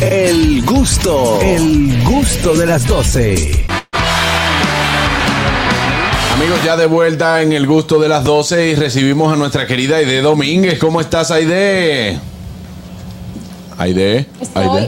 El 0.00 0.64
gusto, 0.64 1.40
el 1.40 2.02
gusto 2.02 2.54
de 2.54 2.66
las 2.66 2.84
12. 2.86 3.64
Amigos, 6.34 6.64
ya 6.64 6.76
de 6.76 6.86
vuelta 6.86 7.42
en 7.42 7.52
el 7.52 7.64
gusto 7.64 8.00
de 8.00 8.08
las 8.08 8.24
12 8.24 8.70
y 8.70 8.74
recibimos 8.74 9.32
a 9.32 9.36
nuestra 9.36 9.68
querida 9.68 9.96
Aide 9.96 10.20
Domínguez. 10.20 10.80
¿Cómo 10.80 11.00
estás, 11.00 11.30
Aide? 11.30 12.18
Aide. 13.78 14.26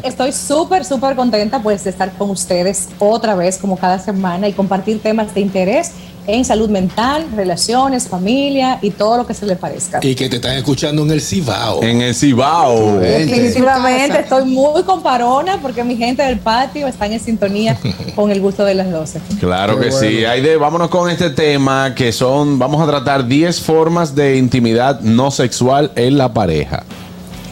Estoy 0.02 0.32
súper, 0.32 0.84
súper 0.84 1.14
contenta 1.14 1.62
pues 1.62 1.84
de 1.84 1.90
estar 1.90 2.12
con 2.12 2.30
ustedes 2.30 2.88
otra 2.98 3.36
vez 3.36 3.58
como 3.58 3.76
cada 3.76 4.00
semana 4.00 4.48
y 4.48 4.54
compartir 4.54 5.00
temas 5.00 5.32
de 5.34 5.40
interés 5.40 5.92
en 6.26 6.44
salud 6.44 6.68
mental, 6.68 7.26
relaciones, 7.34 8.08
familia 8.08 8.78
y 8.82 8.90
todo 8.90 9.18
lo 9.18 9.26
que 9.26 9.34
se 9.34 9.46
le 9.46 9.56
parezca. 9.56 10.00
Y 10.02 10.14
que 10.14 10.28
te 10.28 10.36
están 10.36 10.56
escuchando 10.56 11.02
en 11.02 11.10
el 11.10 11.20
Cibao. 11.20 11.82
En 11.82 12.00
el 12.00 12.14
Cibao. 12.14 12.98
Definitivamente 12.98 14.20
estoy 14.20 14.44
muy 14.44 14.82
comparona 14.82 15.60
porque 15.60 15.84
mi 15.84 15.96
gente 15.96 16.22
del 16.22 16.38
patio 16.38 16.86
están 16.86 17.12
en 17.12 17.20
sintonía 17.20 17.78
con 18.14 18.30
el 18.30 18.40
gusto 18.40 18.64
de 18.64 18.74
las 18.74 18.90
12. 18.90 19.20
Claro 19.40 19.78
que 19.78 19.92
sí. 19.92 20.24
Aide, 20.24 20.56
vámonos 20.56 20.88
con 20.88 21.10
este 21.10 21.30
tema 21.30 21.94
que 21.94 22.12
son, 22.12 22.58
vamos 22.58 22.82
a 22.82 22.86
tratar 22.86 23.26
10 23.26 23.60
formas 23.60 24.14
de 24.14 24.36
intimidad 24.36 25.00
no 25.00 25.30
sexual 25.30 25.92
en 25.94 26.18
la 26.18 26.32
pareja. 26.32 26.84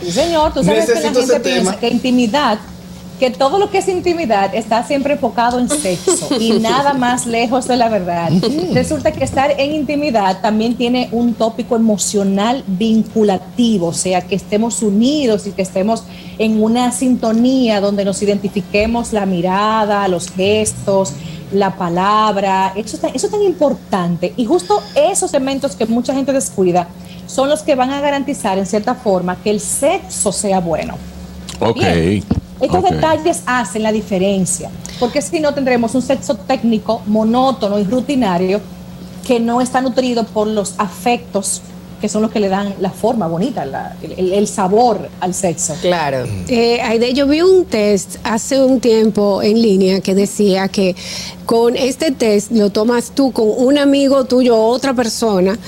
Sí, 0.03 0.13
señor, 0.13 0.53
tú 0.53 0.63
sabes 0.63 0.89
Necesito 0.89 1.21
que 1.21 1.27
la 1.27 1.33
gente 1.35 1.41
piensa 1.41 1.71
tema. 1.71 1.81
que 1.81 1.89
intimidad, 1.89 2.59
que 3.21 3.31
todo 3.31 3.59
lo 3.59 3.71
que 3.71 3.79
es 3.79 3.89
intimidad 3.89 4.55
está 4.55 4.83
siempre 4.85 5.15
enfocado 5.15 5.59
en 5.59 5.69
sexo 5.69 6.29
y 6.41 6.53
nada 6.61 6.95
más 6.95 7.27
lejos 7.27 7.69
de 7.69 7.77
la 7.77 7.89
verdad. 7.89 8.31
Resulta 8.73 9.13
que 9.13 9.23
estar 9.25 9.53
en 9.59 9.73
intimidad 9.75 10.41
también 10.41 10.75
tiene 10.77 11.09
un 11.13 11.35
tópico 11.35 11.77
emocional 11.77 12.65
vinculativo, 12.67 13.89
o 13.89 13.93
sea, 13.93 14.21
que 14.23 14.35
estemos 14.35 14.83
unidos 14.83 15.47
y 15.47 15.53
que 15.53 15.63
estemos 15.63 16.03
en 16.39 16.63
una 16.63 16.91
sintonía 16.93 17.81
donde 17.81 18.05
nos 18.05 18.21
identifiquemos 18.23 19.13
la 19.13 19.27
mirada, 19.27 20.09
los 20.09 20.29
gestos, 20.31 21.13
la 21.53 21.77
palabra, 21.77 22.73
eso, 22.75 22.97
es 22.97 23.01
tan- 23.03 23.15
eso 23.15 23.27
es 23.27 23.33
tan 23.33 23.43
importante. 23.43 24.33
Y 24.37 24.45
justo 24.45 24.83
esos 24.97 25.33
elementos 25.35 25.77
que 25.77 25.87
mucha 25.87 26.13
gente 26.15 26.33
descuida 26.33 26.89
son 27.29 27.49
los 27.49 27.63
que 27.63 27.75
van 27.77 27.91
a 27.91 28.01
garantizar 28.01 28.59
en 28.59 28.67
cierta 28.67 28.95
forma 28.97 29.37
que 29.37 29.51
el 29.51 29.61
sexo 29.61 30.33
sea 30.33 30.59
bueno. 30.61 30.97
Ok. 31.61 31.77
Bien. 31.77 32.25
Estos 32.61 32.83
detalles 32.91 33.43
hacen 33.47 33.83
la 33.83 33.93
diferencia, 33.93 34.71
porque 35.01 35.21
si 35.21 35.41
no 35.41 35.53
tendremos 35.55 35.95
un 35.95 36.03
sexo 36.03 36.35
técnico, 36.37 37.03
monótono 37.07 37.79
y 37.79 37.85
rutinario 37.85 38.61
que 39.27 39.41
no 39.41 39.61
está 39.61 39.81
nutrido 39.81 40.25
por 40.25 40.47
los 40.47 40.75
afectos 40.79 41.63
que 42.01 42.09
son 42.11 42.21
los 42.21 42.31
que 42.31 42.39
le 42.39 42.51
dan 42.51 42.75
la 42.81 42.91
forma 42.91 43.27
bonita, 43.29 43.65
la- 43.65 43.97
el, 44.03 44.35
el 44.35 44.47
sabor 44.47 45.09
al 45.21 45.33
sexo. 45.33 45.75
Claro. 45.81 46.27
Eh, 46.49 46.79
Aide, 46.83 47.15
yo 47.15 47.27
vi 47.27 47.41
un 47.41 47.65
test 47.65 48.17
hace 48.25 48.63
un 48.63 48.79
tiempo 48.81 49.41
en 49.43 49.63
línea 49.63 50.01
que 50.03 50.15
decía 50.15 50.69
que 50.69 50.95
con 51.47 51.77
este 51.77 52.11
test 52.11 52.51
lo 52.51 52.69
tomas 52.69 53.13
tú 53.13 53.33
con 53.33 53.47
un 53.57 53.79
amigo 53.79 54.25
tuyo 54.27 54.55
o 54.55 54.67
otra 54.69 54.93
persona 54.93 55.59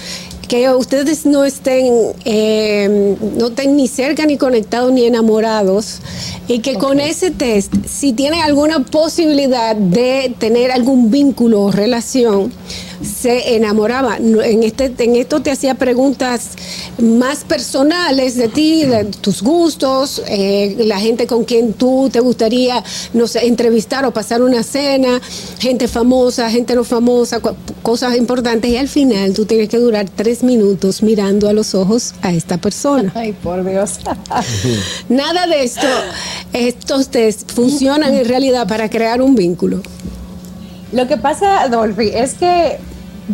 que 0.47 0.70
ustedes 0.70 1.27
no 1.27 1.44
estén 1.44 2.12
eh, 2.25 3.16
no 3.39 3.48
estén 3.48 3.77
ni 3.77 3.89
cerca 3.89 4.27
ni 4.27 4.36
conectados 4.36 4.92
ni 4.92 5.05
enamorados 5.05 6.00
y 6.48 6.61
que 6.61 6.75
con 6.75 7.00
ese 7.00 7.30
test 7.30 7.72
si 7.86 8.12
tienen 8.12 8.41
alguna 8.41 8.84
posibilidad 8.84 9.75
de 9.75 10.34
tener 10.38 10.70
algún 10.70 11.11
vínculo 11.11 11.62
o 11.62 11.72
relación 11.72 12.53
se 13.02 13.56
enamoraba. 13.56 14.16
En, 14.16 14.62
este, 14.62 14.92
en 14.98 15.16
esto 15.16 15.41
te 15.41 15.50
hacía 15.50 15.75
preguntas 15.75 16.50
más 16.98 17.44
personales 17.44 18.36
de 18.36 18.48
ti, 18.48 18.84
de 18.84 19.05
tus 19.05 19.42
gustos, 19.42 20.22
eh, 20.28 20.77
la 20.80 20.98
gente 21.00 21.27
con 21.27 21.44
quien 21.44 21.72
tú 21.72 22.08
te 22.12 22.20
gustaría, 22.20 22.83
no 23.12 23.27
sé, 23.27 23.47
entrevistar 23.47 24.05
o 24.05 24.12
pasar 24.12 24.42
una 24.42 24.62
cena, 24.62 25.20
gente 25.58 25.88
famosa, 25.88 26.50
gente 26.50 26.75
no 26.75 26.84
famosa, 26.84 27.41
cosas 27.83 28.16
importantes. 28.16 28.70
Y 28.70 28.77
al 28.77 28.88
final 28.88 29.34
tú 29.34 29.44
tienes 29.44 29.69
que 29.69 29.78
durar 29.78 30.09
tres 30.09 30.43
minutos 30.43 31.03
mirando 31.03 31.49
a 31.49 31.53
los 31.53 31.75
ojos 31.75 32.15
a 32.22 32.32
esta 32.32 32.59
persona. 32.59 33.12
Ay, 33.15 33.32
por 33.32 33.69
Dios. 33.69 34.00
Nada 35.09 35.47
de 35.47 35.65
esto, 35.65 35.87
estos 36.53 37.09
test 37.09 37.50
funcionan 37.53 38.15
en 38.15 38.25
realidad 38.26 38.66
para 38.66 38.88
crear 38.91 39.22
un 39.22 39.34
vínculo. 39.34 39.82
Lo 40.93 41.06
que 41.06 41.16
pasa, 41.16 41.62
Adolfi, 41.62 42.10
es 42.15 42.34
que 42.34 42.78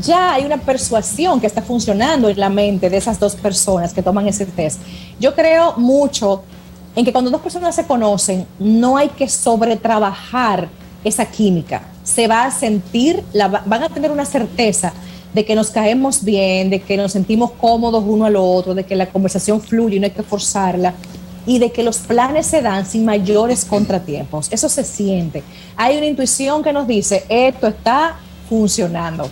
ya 0.00 0.34
hay 0.34 0.44
una 0.44 0.56
persuasión 0.58 1.40
que 1.40 1.46
está 1.46 1.62
funcionando 1.62 2.28
en 2.28 2.38
la 2.40 2.48
mente 2.48 2.88
de 2.88 2.96
esas 2.96 3.18
dos 3.20 3.34
personas 3.36 3.92
que 3.92 4.02
toman 4.02 4.26
ese 4.26 4.46
test. 4.46 4.80
Yo 5.20 5.34
creo 5.34 5.74
mucho 5.76 6.42
en 6.96 7.04
que 7.04 7.12
cuando 7.12 7.30
dos 7.30 7.40
personas 7.40 7.74
se 7.74 7.84
conocen, 7.86 8.46
no 8.58 8.96
hay 8.96 9.08
que 9.08 9.28
sobretrabajar 9.28 10.68
esa 11.04 11.26
química. 11.26 11.82
Se 12.04 12.26
va 12.28 12.44
a 12.44 12.50
sentir, 12.50 13.22
la, 13.32 13.48
va- 13.48 13.62
van 13.66 13.82
a 13.82 13.88
tener 13.88 14.10
una 14.10 14.24
certeza 14.24 14.92
de 15.34 15.44
que 15.44 15.54
nos 15.54 15.70
caemos 15.70 16.22
bien, 16.24 16.68
de 16.70 16.80
que 16.80 16.96
nos 16.96 17.12
sentimos 17.12 17.52
cómodos 17.52 18.04
uno 18.06 18.24
al 18.26 18.36
otro, 18.36 18.74
de 18.74 18.84
que 18.84 18.94
la 18.96 19.06
conversación 19.06 19.60
fluye 19.60 19.96
y 19.96 20.00
no 20.00 20.04
hay 20.06 20.10
que 20.12 20.22
forzarla 20.22 20.94
y 21.46 21.58
de 21.58 21.72
que 21.72 21.82
los 21.82 21.98
planes 21.98 22.46
se 22.46 22.60
dan 22.62 22.86
sin 22.86 23.04
mayores 23.04 23.64
contratiempos. 23.64 24.48
Eso 24.52 24.68
se 24.68 24.84
siente. 24.84 25.42
Hay 25.76 25.96
una 25.96 26.06
intuición 26.06 26.62
que 26.62 26.72
nos 26.72 26.86
dice, 26.86 27.24
esto 27.28 27.66
está 27.66 28.16
funcionando. 28.48 29.28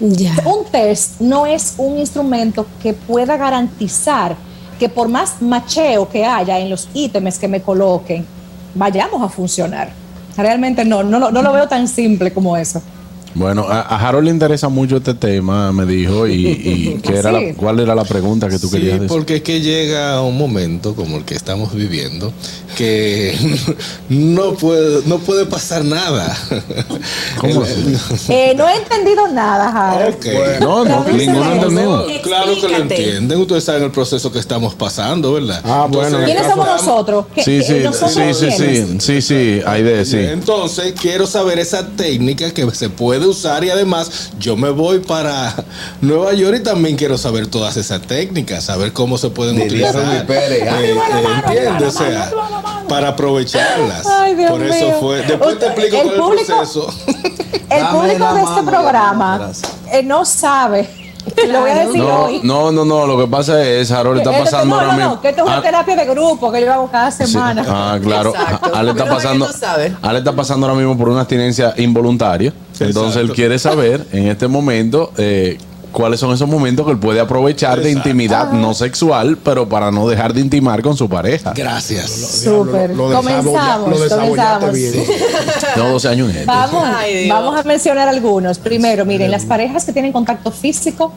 Un 0.00 0.64
test 0.70 1.20
no 1.20 1.46
es 1.46 1.74
un 1.78 1.98
instrumento 1.98 2.66
que 2.82 2.94
pueda 2.94 3.36
garantizar 3.36 4.36
que 4.78 4.88
por 4.88 5.08
más 5.08 5.40
macheo 5.40 6.08
que 6.08 6.24
haya 6.24 6.58
en 6.58 6.68
los 6.68 6.88
ítems 6.94 7.38
que 7.38 7.46
me 7.46 7.62
coloquen, 7.62 8.26
vayamos 8.74 9.22
a 9.22 9.28
funcionar. 9.28 9.90
Realmente 10.36 10.84
no, 10.84 11.04
no 11.04 11.30
lo 11.30 11.52
veo 11.52 11.68
tan 11.68 11.86
simple 11.86 12.32
como 12.32 12.56
eso. 12.56 12.82
Bueno, 13.34 13.66
a, 13.68 13.80
a 13.80 14.08
Harold 14.08 14.26
le 14.26 14.30
interesa 14.30 14.68
mucho 14.68 14.98
este 14.98 15.14
tema, 15.14 15.72
me 15.72 15.84
dijo, 15.86 16.26
y, 16.28 16.46
y 16.46 17.00
¿qué 17.02 17.16
era 17.18 17.32
la- 17.32 17.54
¿cuál 17.54 17.80
era 17.80 17.94
la 17.94 18.04
pregunta 18.04 18.48
que 18.48 18.58
tú 18.58 18.68
Sí, 18.68 18.74
querías 18.76 18.94
decir? 19.00 19.08
porque 19.08 19.36
es 19.36 19.42
que 19.42 19.60
llega 19.60 20.20
un 20.22 20.38
momento 20.38 20.94
como 20.94 21.16
el 21.16 21.24
que 21.24 21.34
estamos 21.34 21.74
viviendo 21.74 22.32
que 22.76 23.36
no 24.08 24.54
puede, 24.54 25.02
no 25.06 25.18
puede 25.18 25.46
pasar 25.46 25.84
nada. 25.84 26.36
¿Cómo 27.40 27.64
El- 27.64 27.98
Eh, 28.28 28.54
no 28.56 28.68
he 28.68 28.76
entendido 28.76 29.28
nada, 29.28 29.92
Harold. 29.94 30.16
No, 30.60 30.84
no, 30.84 31.04
ninguno. 31.04 31.70
No, 31.70 32.04
claro 32.22 32.54
que 32.60 32.68
lo 32.68 32.76
entienden. 32.78 33.40
Ustedes 33.40 33.64
saben 33.64 33.82
el 33.84 33.90
proceso 33.90 34.30
que 34.32 34.38
estamos 34.38 34.74
pasando, 34.74 35.32
¿verdad? 35.34 35.60
Ah, 35.64 35.86
bueno. 35.90 36.18
¿Quiénes 36.24 36.46
somos 36.46 36.66
nosotros? 36.66 37.26
¿Qué- 37.34 37.42
Sí, 37.44 37.62
sí, 37.62 37.82
sí, 37.92 38.34
sí, 38.34 38.50
sí, 38.50 38.96
sí, 39.00 39.22
sí, 39.22 39.60
Aide, 39.66 40.04
sí. 40.04 40.18
Entonces, 40.18 40.94
quiero 41.00 41.26
saber 41.26 41.58
esa 41.58 41.86
técnica 41.88 42.52
que 42.52 42.68
se 42.72 42.88
puede 42.90 43.23
usar 43.26 43.64
y 43.64 43.70
además 43.70 44.30
yo 44.38 44.56
me 44.56 44.70
voy 44.70 45.00
para 45.00 45.54
Nueva 46.00 46.32
York 46.34 46.58
y 46.60 46.62
también 46.62 46.96
quiero 46.96 47.18
saber 47.18 47.46
todas 47.46 47.76
esas 47.76 48.02
técnicas, 48.02 48.64
saber 48.64 48.92
cómo 48.92 49.18
se 49.18 49.30
pueden 49.30 49.60
utilizar. 49.60 50.26
Pérez, 50.26 50.62
Eh, 50.62 50.96
eh, 51.50 52.14
para 52.88 53.08
aprovecharlas. 53.08 54.06
Ay, 54.06 54.34
Dios 54.34 54.50
Por 54.50 54.62
eso 54.62 54.84
mío. 54.86 54.96
fue. 55.00 55.22
Después 55.22 55.58
te 55.58 55.66
explico 55.66 55.96
El 55.96 56.02
cuál 56.02 56.08
es 56.08 56.12
el 56.14 56.20
público- 56.20 56.56
proceso. 56.56 56.94
El 57.70 57.80
Dame 57.82 57.98
público 57.98 58.34
de 58.34 58.40
este 58.40 58.52
mano, 58.62 58.70
programa 58.70 59.50
eh, 59.90 60.02
no 60.02 60.24
sabe. 60.24 60.88
Lo 61.48 61.60
voy 61.60 61.70
a 61.70 61.74
decir 61.86 62.00
No, 62.02 62.24
hoy. 62.24 62.40
no, 62.42 62.70
no, 62.72 62.84
no, 62.84 63.06
lo 63.06 63.18
que 63.18 63.26
pasa 63.30 63.62
es, 63.64 63.90
Harold 63.90 64.18
está 64.18 64.30
pasando 64.38 64.74
no, 64.74 64.80
ahora 64.80 64.92
no, 64.92 64.98
mismo. 64.98 65.14
no, 65.14 65.20
que 65.20 65.28
esto 65.30 65.40
es 65.42 65.46
una 65.46 65.56
Ah, 65.58 65.62
terapia 65.62 65.96
de 65.96 66.04
grupo 66.06 66.52
que 66.52 66.60
yo 66.60 66.72
hago 66.72 66.88
cada 66.90 67.10
sí. 67.10 67.26
semana. 67.26 67.64
Ah, 67.66 67.98
claro. 68.02 68.32
Ale 68.74 68.90
está 68.90 69.06
pasando. 69.06 69.48
Ale 70.02 70.18
está 70.18 70.32
pasando 70.36 70.66
ahora 70.66 70.78
mismo 70.78 70.96
por 70.98 71.08
una 71.08 71.20
abstinencia 71.20 71.74
involuntaria. 71.78 72.52
Entonces 72.78 73.16
él 73.22 73.32
quiere 73.32 73.58
saber 73.58 74.06
en 74.12 74.28
este 74.28 74.48
momento 74.48 75.12
eh, 75.16 75.58
cuáles 75.94 76.20
son 76.20 76.34
esos 76.34 76.48
momentos 76.48 76.84
que 76.84 76.92
él 76.92 76.98
puede 76.98 77.20
aprovechar 77.20 77.80
de 77.80 77.90
intimidad 77.90 78.52
no 78.52 78.74
sexual, 78.74 79.38
pero 79.42 79.66
para 79.68 79.90
no 79.90 80.06
dejar 80.06 80.34
de 80.34 80.40
intimar 80.40 80.82
con 80.82 80.96
su 80.96 81.08
pareja. 81.08 81.54
Gracias. 81.54 82.10
Súper. 82.10 82.92
Comenzamos, 82.92 83.84
comenzamos. 83.84 84.72
bien. 84.72 84.92
Tengo 85.74 85.88
12 85.92 86.08
años 86.08 86.30
en 86.30 86.36
esto. 86.36 86.52
Vamos, 86.52 86.84
Ay, 86.84 87.28
vamos 87.28 87.58
a 87.58 87.62
mencionar 87.62 88.08
algunos. 88.08 88.58
Primero, 88.58 89.06
miren, 89.06 89.30
las 89.30 89.44
parejas 89.46 89.84
que 89.84 89.92
tienen 89.92 90.12
contacto 90.12 90.50
físico 90.50 91.12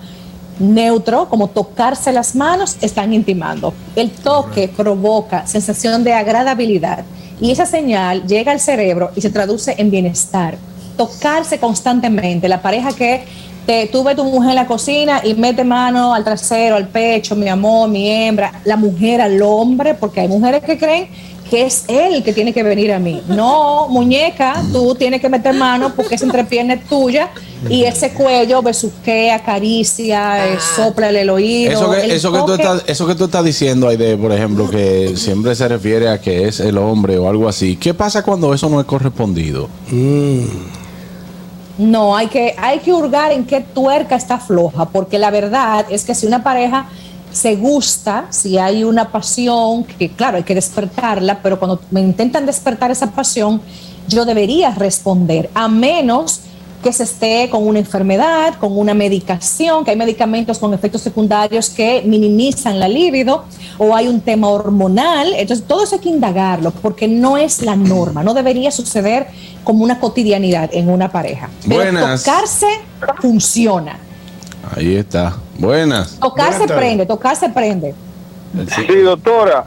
neutro, 0.60 1.28
como 1.30 1.50
tocarse 1.50 2.12
las 2.12 2.36
manos, 2.36 2.78
están 2.82 3.14
intimando. 3.14 3.74
El 3.96 4.12
toque 4.12 4.68
provoca 4.68 5.46
sensación 5.46 6.04
de 6.04 6.14
agradabilidad 6.14 7.04
y 7.40 7.52
esa 7.52 7.66
señal 7.66 8.26
llega 8.26 8.52
al 8.52 8.60
cerebro 8.60 9.12
y 9.16 9.22
se 9.22 9.30
traduce 9.30 9.76
en 9.78 9.92
bienestar. 9.92 10.58
Tocarse 10.98 11.60
constantemente. 11.60 12.48
La 12.48 12.62
pareja 12.62 12.92
que 12.92 13.26
te, 13.68 13.88
tú 13.88 14.04
ves 14.04 14.16
tu 14.16 14.24
mujer 14.24 14.52
en 14.52 14.56
la 14.56 14.66
cocina 14.66 15.22
y 15.24 15.34
mete 15.34 15.64
mano 15.66 16.14
al 16.14 16.24
trasero, 16.24 16.78
al 16.78 16.88
pecho, 16.88 17.36
mi 17.36 17.50
amor, 17.50 17.90
mi 17.90 18.10
hembra, 18.10 18.62
la 18.64 18.78
mujer 18.78 19.20
al 19.20 19.42
hombre, 19.42 19.94
porque 19.94 20.22
hay 20.22 20.30
mujeres 20.30 20.64
que 20.64 20.78
creen 20.78 21.10
que 21.50 21.66
es 21.66 21.86
él 21.88 22.24
que 22.24 22.34
tiene 22.34 22.54
que 22.54 22.64
venir 22.64 22.92
a 22.94 23.00
mí. 23.00 23.22
No, 23.28 23.88
muñeca, 23.90 24.64
tú 24.72 24.96
tienes 24.96 25.22
que 25.22 25.30
meter 25.30 25.54
mano 25.54 25.94
porque 25.96 26.16
esa 26.16 26.26
entrepierna 26.26 26.76
es 26.76 26.86
tuya 26.86 27.30
y 27.70 27.84
ese 27.84 28.12
cuello 28.12 28.62
besuquea, 28.62 29.36
acaricia, 29.36 30.48
eh, 30.48 30.58
sopla 30.76 31.10
el 31.10 31.30
oído. 31.30 31.72
Eso 31.72 31.92
que, 31.92 32.02
el 32.02 32.12
eso, 32.12 32.32
que 32.32 32.40
tú 32.40 32.54
estás, 32.54 32.84
eso 32.88 33.08
que 33.08 33.16
tú 33.16 33.26
estás 33.26 33.44
diciendo, 33.44 33.88
Aide, 33.88 34.18
por 34.18 34.32
ejemplo, 34.32 34.70
que 34.70 35.16
siempre 35.18 35.56
se 35.56 35.68
refiere 35.68 36.10
a 36.10 36.22
que 36.22 36.48
es 36.48 36.60
el 36.60 36.78
hombre 36.78 37.18
o 37.18 37.30
algo 37.30 37.48
así. 37.50 37.76
¿Qué 37.76 37.94
pasa 37.94 38.24
cuando 38.24 38.54
eso 38.54 38.70
no 38.70 38.80
es 38.80 38.86
correspondido? 38.86 39.70
No, 41.78 42.16
hay 42.16 42.28
que, 42.28 42.56
hay 42.58 42.80
que 42.80 42.92
hurgar 42.92 43.32
en 43.32 43.46
qué 43.46 43.62
tuerca 43.62 44.16
está 44.16 44.40
floja, 44.40 44.86
porque 44.90 45.20
la 45.20 45.30
verdad 45.30 45.86
es 45.90 46.06
que 46.06 46.16
si 46.16 46.26
una 46.26 46.44
pareja 46.44 46.88
se 47.32 47.56
gusta, 47.56 48.26
si 48.32 48.58
hay 48.58 48.84
una 48.84 49.12
pasión, 49.12 49.84
que 49.84 50.10
claro, 50.10 50.38
hay 50.38 50.44
que 50.44 50.56
despertarla, 50.56 51.40
pero 51.44 51.60
cuando 51.60 51.80
me 51.92 52.02
intentan 52.02 52.46
despertar 52.46 52.90
esa 52.90 53.12
pasión, 53.12 53.62
yo 54.08 54.26
debería 54.26 54.72
responder, 54.72 55.50
a 55.54 55.68
menos 55.68 56.42
que 56.84 56.94
se 56.94 57.04
esté 57.04 57.50
con 57.50 57.68
una 57.68 57.80
enfermedad, 57.80 58.56
con 58.60 58.78
una 58.78 58.94
medicación, 58.94 59.84
que 59.84 59.92
hay 59.92 59.98
medicamentos 59.98 60.60
con 60.60 60.74
efectos 60.74 61.02
secundarios 61.02 61.70
que 61.70 62.04
minimizan 62.06 62.80
la 62.80 62.88
libido, 62.88 63.46
o 63.78 63.96
hay 63.96 64.08
un 64.08 64.22
tema 64.22 64.48
hormonal. 64.50 65.34
Entonces, 65.36 65.66
todo 65.68 65.84
eso 65.84 65.96
hay 65.96 66.02
que 66.02 66.10
indagarlo, 66.10 66.72
porque 66.72 67.08
no 67.08 67.38
es 67.38 67.62
la 67.62 67.76
norma, 67.76 68.24
no 68.24 68.34
debería 68.34 68.72
suceder 68.72 69.28
como 69.64 69.84
una 69.84 70.00
cotidianidad 70.00 70.70
en 70.74 70.90
una 70.90 71.12
pareja. 71.12 71.50
Pero 71.68 71.82
Buenas. 71.82 72.24
tocarse 72.24 72.68
funciona. 73.22 74.00
Ahí 74.76 74.96
está. 74.96 75.36
Buenas. 75.58 76.18
Tocarse 76.20 76.60
Buenas 76.60 76.78
prende, 76.78 77.06
tocarse 77.06 77.50
prende. 77.50 77.96
Sí, 78.76 78.98
doctora, 79.02 79.66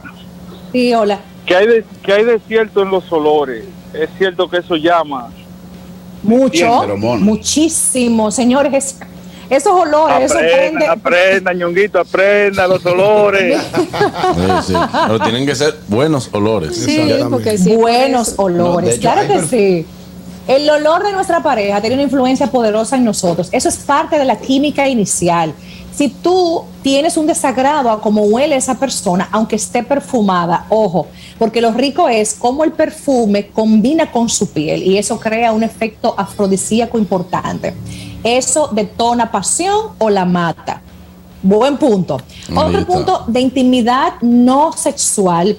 Sí, 0.73 0.95
hola. 0.95 1.19
¿qué 1.47 1.57
hay, 1.57 1.67
de, 1.67 1.85
¿qué 2.03 2.13
hay 2.13 2.25
de 2.25 2.41
cierto 2.47 2.83
en 2.83 2.91
los 2.91 3.11
olores? 3.13 3.65
Es 3.93 4.09
cierto 4.19 4.49
que 4.49 4.59
eso 4.59 4.77
llama. 4.77 5.31
Mucho, 6.23 6.87
muchísimo, 7.19 8.31
señores. 8.31 8.73
es- 8.75 8.97
esos 9.49 9.73
olores, 9.73 10.31
eso 10.31 10.39
prende. 10.39 10.87
Aprendan, 10.87 10.91
aprendan, 10.91 11.59
ñonguito, 11.59 11.99
aprendan 11.99 12.71
los 12.71 12.87
olores. 12.87 13.61
Sí, 13.73 14.53
sí. 14.69 14.75
Pero 15.07 15.19
tienen 15.21 15.45
que 15.45 15.55
ser 15.57 15.75
buenos 15.89 16.29
olores. 16.33 16.77
Sí, 16.77 17.01
porque 17.29 17.59
sí. 17.59 17.75
buenos 17.75 18.35
olores. 18.37 18.65
No, 18.75 18.81
de 18.81 18.91
hecho, 18.93 19.01
claro 19.01 19.27
que 19.27 19.43
sí. 19.49 19.87
El 20.47 20.71
olor 20.71 21.03
de 21.05 21.13
nuestra 21.13 21.43
pareja 21.43 21.81
tiene 21.81 21.95
una 21.95 22.05
influencia 22.05 22.47
poderosa 22.47 22.97
en 22.97 23.05
nosotros. 23.05 23.49
Eso 23.53 23.69
es 23.69 23.77
parte 23.79 24.19
de 24.19 24.25
la 24.25 24.37
química 24.39 24.87
inicial. 24.89 25.53
Si 25.93 26.09
tú 26.09 26.65
tienes 26.83 27.17
un 27.17 27.27
desagrado 27.27 27.91
a 27.91 28.01
cómo 28.01 28.23
huele 28.23 28.57
esa 28.57 28.79
persona, 28.79 29.29
aunque 29.33 29.57
esté 29.57 29.83
perfumada, 29.83 30.67
ojo, 30.69 31.09
porque 31.39 31.61
lo 31.61 31.73
rico 31.73 32.09
es 32.09 32.35
cómo 32.35 32.65
el 32.65 32.73
perfume 32.73 33.49
combina 33.49 34.11
con 34.11 34.29
su 34.29 34.51
piel 34.51 34.83
y 34.83 34.97
eso 34.97 35.19
crea 35.19 35.53
un 35.53 35.63
efecto 35.63 36.15
afrodisíaco 36.17 36.99
importante. 36.99 37.75
Eso 38.23 38.69
detona 38.73 39.31
pasión 39.31 39.89
o 39.99 40.11
la 40.11 40.25
mata. 40.25 40.83
Buen 41.43 41.79
punto. 41.79 42.21
Otro 42.55 42.87
punto 42.87 43.25
de 43.27 43.41
intimidad 43.41 44.21
no 44.21 44.73
sexual 44.73 45.57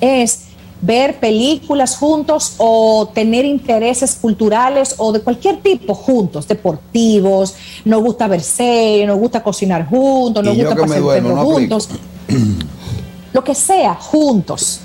es 0.00 0.39
ver 0.82 1.20
películas 1.20 1.96
juntos 1.96 2.54
o 2.58 3.10
tener 3.12 3.44
intereses 3.44 4.16
culturales 4.20 4.94
o 4.98 5.12
de 5.12 5.20
cualquier 5.20 5.58
tipo 5.60 5.94
juntos, 5.94 6.48
deportivos, 6.48 7.54
nos 7.84 8.02
gusta 8.02 8.26
ver 8.28 8.40
series, 8.40 9.06
nos 9.06 9.18
gusta 9.18 9.42
cocinar 9.42 9.86
juntos, 9.86 10.44
nos 10.44 10.56
gusta 10.56 10.74
pasar 10.74 11.00
duermo, 11.00 11.28
tiempo 11.28 11.44
no 11.44 11.52
aplico. 11.52 11.80
juntos. 11.80 11.88
Lo 13.32 13.44
que 13.44 13.54
sea, 13.54 13.94
juntos. 13.94 14.80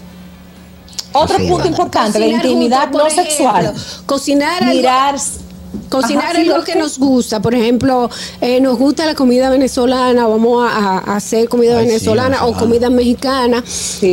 Otro 1.13 1.37
Así 1.37 1.47
punto 1.47 1.67
importante 1.67 2.19
de 2.19 2.25
Cocinar 2.25 2.45
intimidad 2.45 2.83
juntos, 2.83 3.01
no 3.01 3.07
ejemplo, 3.07 3.23
sexual. 3.23 3.73
Cocinar 4.05 4.63
algo. 4.63 5.44
Cocinar 5.89 6.25
Ajá, 6.25 6.35
sí, 6.35 6.41
algo 6.41 6.57
lo 6.57 6.63
que 6.63 6.75
nos 6.75 6.97
gusta. 6.99 7.41
Por 7.41 7.53
ejemplo, 7.55 8.09
eh, 8.41 8.59
nos 8.61 8.77
gusta 8.77 9.05
la 9.05 9.15
comida 9.15 9.49
venezolana, 9.49 10.27
vamos 10.27 10.67
a, 10.69 10.97
a 10.99 11.15
hacer 11.15 11.47
comida 11.49 11.77
Ay, 11.77 11.85
sí, 11.85 11.87
venezolana 11.87 12.45
o 12.45 12.53
comida 12.53 12.89
mexicana. 12.89 13.63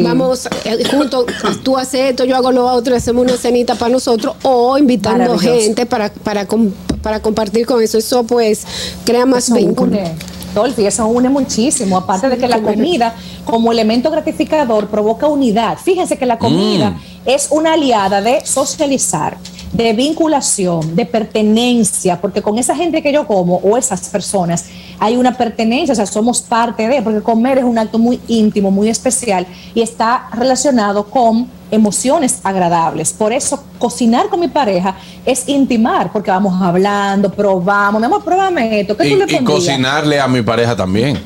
Vamos 0.03 0.49
eh, 0.65 0.85
juntos, 0.91 1.27
tú 1.63 1.77
haces 1.77 2.11
esto, 2.11 2.25
yo 2.25 2.37
hago 2.37 2.53
lo 2.53 2.67
otro, 2.67 2.95
hacemos 2.97 3.25
una 3.25 3.37
cenita 3.37 3.75
para 3.75 3.91
nosotros 3.93 4.35
o 4.43 4.77
invitando 4.79 5.39
gente 5.39 5.87
para, 5.87 6.13
para, 6.13 6.47
com- 6.47 6.71
para 7.03 7.21
compartir 7.21 7.67
con 7.67 7.83
eso. 7.83 7.99
Eso 7.99 8.25
pues 8.25 8.65
crea 9.05 9.27
más 9.27 9.45
Eso 9.45 9.55
vínculo. 9.57 9.93
une, 9.93 10.13
Dolphy, 10.55 10.85
eso 10.87 11.07
une 11.07 11.29
muchísimo. 11.31 11.97
Aparte 11.97 12.29
de 12.29 12.37
que 12.37 12.47
la 12.47 12.61
comida, 12.61 13.15
como 13.47 13.73
elemento 13.73 14.11
gratificador, 14.11 14.89
provoca 14.89 15.27
unidad. 15.27 15.79
Fíjense 15.83 16.19
que 16.19 16.27
la 16.27 16.39
comida 16.39 16.99
es 17.25 17.49
una 17.51 17.73
aliada 17.73 18.21
de 18.21 18.45
socializar, 18.45 19.39
de 19.73 19.93
vinculación, 19.95 20.95
de 20.95 21.07
pertenencia, 21.07 22.21
porque 22.21 22.43
con 22.43 22.59
esa 22.59 22.77
gente 22.77 23.03
que 23.03 23.13
yo 23.13 23.27
como 23.27 23.57
o 23.57 23.77
esas 23.77 24.09
personas 24.11 24.67
hay 24.99 25.17
una 25.17 25.37
pertenencia, 25.37 25.93
o 25.93 25.97
sea, 25.97 26.07
somos 26.07 26.43
parte 26.43 26.87
de, 26.89 27.01
porque 27.03 27.23
comer 27.23 27.59
es 27.59 27.65
un 27.65 27.79
acto 27.79 27.99
muy 27.99 28.21
íntimo, 28.29 28.71
muy 28.71 28.89
especial 28.89 29.47
y 29.75 29.81
está 29.81 30.29
relacionado 30.33 31.05
con 31.05 31.49
emociones 31.71 32.41
agradables. 32.45 33.13
Por 33.15 33.33
eso 33.33 33.65
cocinar 33.79 34.29
con 34.29 34.41
mi 34.41 34.49
pareja 34.49 34.95
es 35.25 35.49
intimar, 35.49 36.13
porque 36.13 36.31
vamos 36.31 36.61
hablando, 36.61 37.33
probamos, 37.33 37.99
mi 37.99 38.07
amor, 38.07 38.23
pruébame 38.23 38.81
esto, 38.81 38.97
¿qué 38.97 39.09
Y, 39.09 39.13
tú 39.13 39.19
le 39.27 39.37
y 39.37 39.45
cocinarle 39.45 40.21
a 40.21 40.29
mi 40.29 40.43
pareja 40.43 40.77
también. 40.77 41.19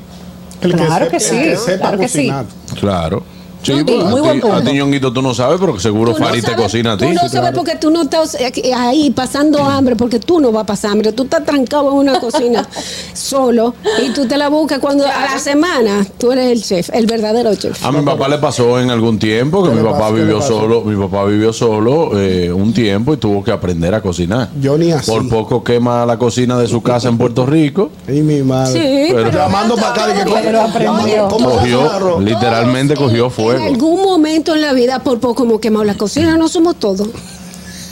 El 0.61 0.73
Claro 0.73 1.09
que 1.09 1.17
el 1.17 1.23
sí, 1.23 1.57
sepa 1.57 1.89
claro 1.89 1.99
que 1.99 2.09
sí. 2.09 2.19
cocinar. 2.19 2.47
Claro. 2.79 3.36
Sí, 3.67 3.73
Sí, 3.79 3.85
pues, 3.85 4.05
muy 4.05 4.19
a, 4.21 4.23
buen 4.23 4.35
ti, 4.37 4.41
punto. 4.41 4.57
a 4.57 4.63
ti, 4.63 4.73
Ñonguito, 4.73 5.13
tú 5.13 5.23
no 5.23 5.35
sabes, 5.35 5.59
pero 5.61 5.79
seguro 5.81 6.13
Tú 6.15 6.21
no 6.21 6.27
Fari 6.27 6.41
te 6.41 6.47
sabes- 6.49 6.63
cocina 6.63 6.93
a 6.93 6.97
ti. 6.97 7.07
Tú 7.07 7.13
no 7.15 7.29
sabes 7.29 7.51
porque 7.55 7.77
tú 7.77 7.91
no 7.91 8.03
estás 8.03 8.37
aquí- 8.41 8.71
ahí 8.73 9.11
pasando 9.11 9.59
hambre, 9.65 9.97
porque 9.97 10.19
tú 10.21 10.41
no 10.41 10.53
vas 10.53 10.63
a 10.63 10.67
pasar 10.67 10.93
hambre. 10.93 11.13
Tú 11.13 11.25
estás 11.25 11.45
trancado 11.45 11.91
en 11.91 11.97
una 11.99 12.21
cocina 12.21 12.67
solo 13.13 13.75
y 14.05 14.11
tú 14.13 14.27
te 14.27 14.37
la 14.37 14.49
buscas 14.49 14.79
cuando 14.79 15.05
a 15.05 15.09
la 15.33 15.39
semana 15.39 16.07
tú 16.19 16.33
eres 16.33 16.53
el 16.53 16.63
chef, 16.63 16.91
el 16.93 17.07
verdadero 17.07 17.55
chef. 17.57 17.85
A 17.85 17.93
mi 17.93 18.03
papá 18.05 18.29
le 18.29 18.39
pasó 18.39 18.81
en 18.81 18.91
algún 18.91 19.19
tiempo 19.19 19.63
que 19.65 19.71
¿Qué 19.71 19.77
mi 19.77 19.83
papá 19.83 20.11
vivió 20.11 20.41
solo, 20.41 20.83
mi 20.83 20.97
papá 20.97 21.25
vivió 21.25 21.53
solo 21.53 22.19
eh, 22.19 22.53
un 22.53 22.73
tiempo 22.73 23.15
y 23.15 23.17
tuvo 23.17 23.43
que 23.43 23.51
aprender 23.51 23.95
a 23.95 24.01
cocinar. 24.01 24.49
Yo 24.61 24.79
ni 24.79 24.93
así. 24.93 25.11
Por 25.11 25.29
poco 25.29 25.65
quema 25.65 26.07
la 26.07 26.19
cocina 26.19 26.57
de 26.59 26.67
su 26.69 26.83
casa 26.83 27.09
en 27.09 27.19
Puerto 27.19 27.47
Rico. 27.47 27.91
Y 28.09 28.21
mi 28.23 28.43
madre. 28.43 28.73
Sí, 28.73 29.13
Pero- 29.13 29.31
pero 29.31 29.39
Llamando 29.39 29.75
para 29.77 29.91
acá. 29.91 30.07
dije, 30.09 30.25
¿cómo- 30.25 30.37
Pero 30.43 30.61
aprendió. 30.63 31.29
¿cómo 31.29 31.51
se 31.51 31.57
hace 31.59 31.77
un 31.77 31.87
Cogió, 31.89 32.21
literalmente 32.21 32.95
cogió 32.95 33.31
fuego. 33.31 33.56
En 33.57 33.75
algún 33.75 34.03
momento 34.03 34.55
en 34.55 34.61
la 34.61 34.73
vida, 34.73 34.99
por 35.01 35.21
poco 35.21 35.35
como 35.35 35.61
quemado 35.61 35.85
la 35.85 35.95
cocina, 35.95 36.37
no 36.37 36.49
somos 36.49 36.77
todos. 36.77 37.09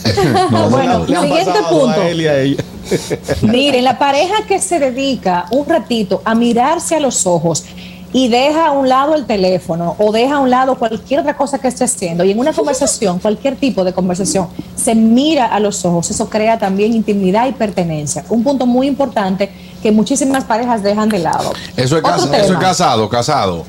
bueno, 0.71 1.05
Le 1.07 1.17
han 1.17 1.23
siguiente 1.23 1.61
punto. 1.71 2.01
A 2.01 2.09
él 2.09 2.21
y 2.21 2.27
a 2.27 2.41
ella. 2.41 2.65
Miren, 3.43 3.85
la 3.85 3.99
pareja 3.99 4.47
que 4.47 4.61
se 4.61 4.79
dedica 4.79 5.47
un 5.51 5.67
ratito 5.67 6.21
a 6.25 6.35
mirarse 6.35 6.97
a 6.97 7.01
los 7.01 7.27
ojos 7.27 7.65
y 8.13 8.29
deja 8.29 8.69
a 8.69 8.71
un 8.71 8.89
lado 8.89 9.17
el 9.17 9.27
teléfono 9.27 9.97
o 9.99 10.13
deja 10.13 10.37
a 10.37 10.39
un 10.39 10.49
lado 10.49 10.77
cualquier 10.77 11.21
otra 11.21 11.37
cosa 11.37 11.59
que 11.59 11.67
esté 11.67 11.85
haciendo 11.85 12.23
y 12.25 12.31
en 12.31 12.39
una 12.39 12.53
conversación, 12.53 13.19
cualquier 13.19 13.57
tipo 13.57 13.83
de 13.83 13.93
conversación, 13.93 14.49
se 14.77 14.95
mira 14.95 15.47
a 15.47 15.59
los 15.59 15.85
ojos, 15.85 16.11
eso 16.11 16.31
crea 16.31 16.57
también 16.57 16.93
intimidad 16.93 17.49
y 17.49 17.53
pertenencia. 17.53 18.25
Un 18.29 18.45
punto 18.45 18.67
muy 18.67 18.87
importante 18.87 19.51
que 19.83 19.91
muchísimas 19.91 20.45
parejas 20.45 20.83
dejan 20.85 21.09
de 21.09 21.19
lado. 21.19 21.53
Eso 21.77 21.99
es, 21.99 22.05
eso 22.05 22.33
es 22.33 22.47
tema. 22.47 22.59
casado, 22.61 23.67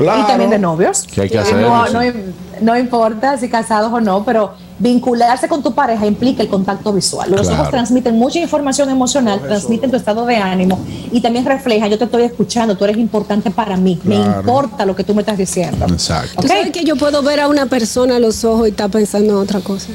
Y 0.00 0.26
también 0.26 0.50
de 0.50 0.58
novios. 0.58 1.02
Que 1.12 1.22
hay 1.22 1.28
que 1.28 1.36
Eh, 1.36 1.40
hacerlo, 1.40 1.68
No, 1.68 1.86
sí. 1.86 1.92
no, 2.60 2.72
no 2.72 2.78
importa 2.78 3.36
si 3.38 3.48
casados 3.48 3.92
o 3.92 4.00
no, 4.00 4.24
pero 4.24 4.52
vincularse 4.78 5.46
con 5.48 5.62
tu 5.62 5.72
pareja 5.74 6.06
implica 6.06 6.42
el 6.42 6.48
contacto 6.48 6.92
visual. 6.92 7.30
Los 7.30 7.42
Claro. 7.42 7.54
ojos 7.60 7.70
transmiten 7.70 8.16
mucha 8.18 8.40
información 8.40 8.90
emocional, 8.90 9.40
transmiten 9.40 9.90
tu 9.90 9.96
estado 9.96 10.26
de 10.26 10.36
ánimo 10.36 10.80
y 11.12 11.20
también 11.20 11.44
reflejan, 11.44 11.88
yo 11.90 11.98
te 11.98 12.04
estoy 12.04 12.22
escuchando, 12.24 12.76
tú 12.76 12.84
eres 12.84 12.96
importante 12.96 13.50
para 13.50 13.76
mí, 13.76 14.00
me 14.04 14.16
importa 14.16 14.84
lo 14.84 14.96
que 14.96 15.04
tú 15.04 15.14
me 15.14 15.22
estás 15.22 15.38
diciendo. 15.38 15.86
Exacto. 15.88 16.32
Tú 16.36 16.40
Ok. 16.42 16.46
sabes 16.48 16.70
que 16.72 16.84
yo 16.84 16.96
puedo 16.96 17.22
ver 17.22 17.40
a 17.40 17.48
una 17.48 17.66
persona 17.66 18.16
a 18.16 18.18
los 18.18 18.44
ojos 18.44 18.66
y 18.66 18.70
está 18.70 18.88
pensando 18.88 19.34
en 19.34 19.38
otra 19.38 19.60
cosa. 19.60 19.88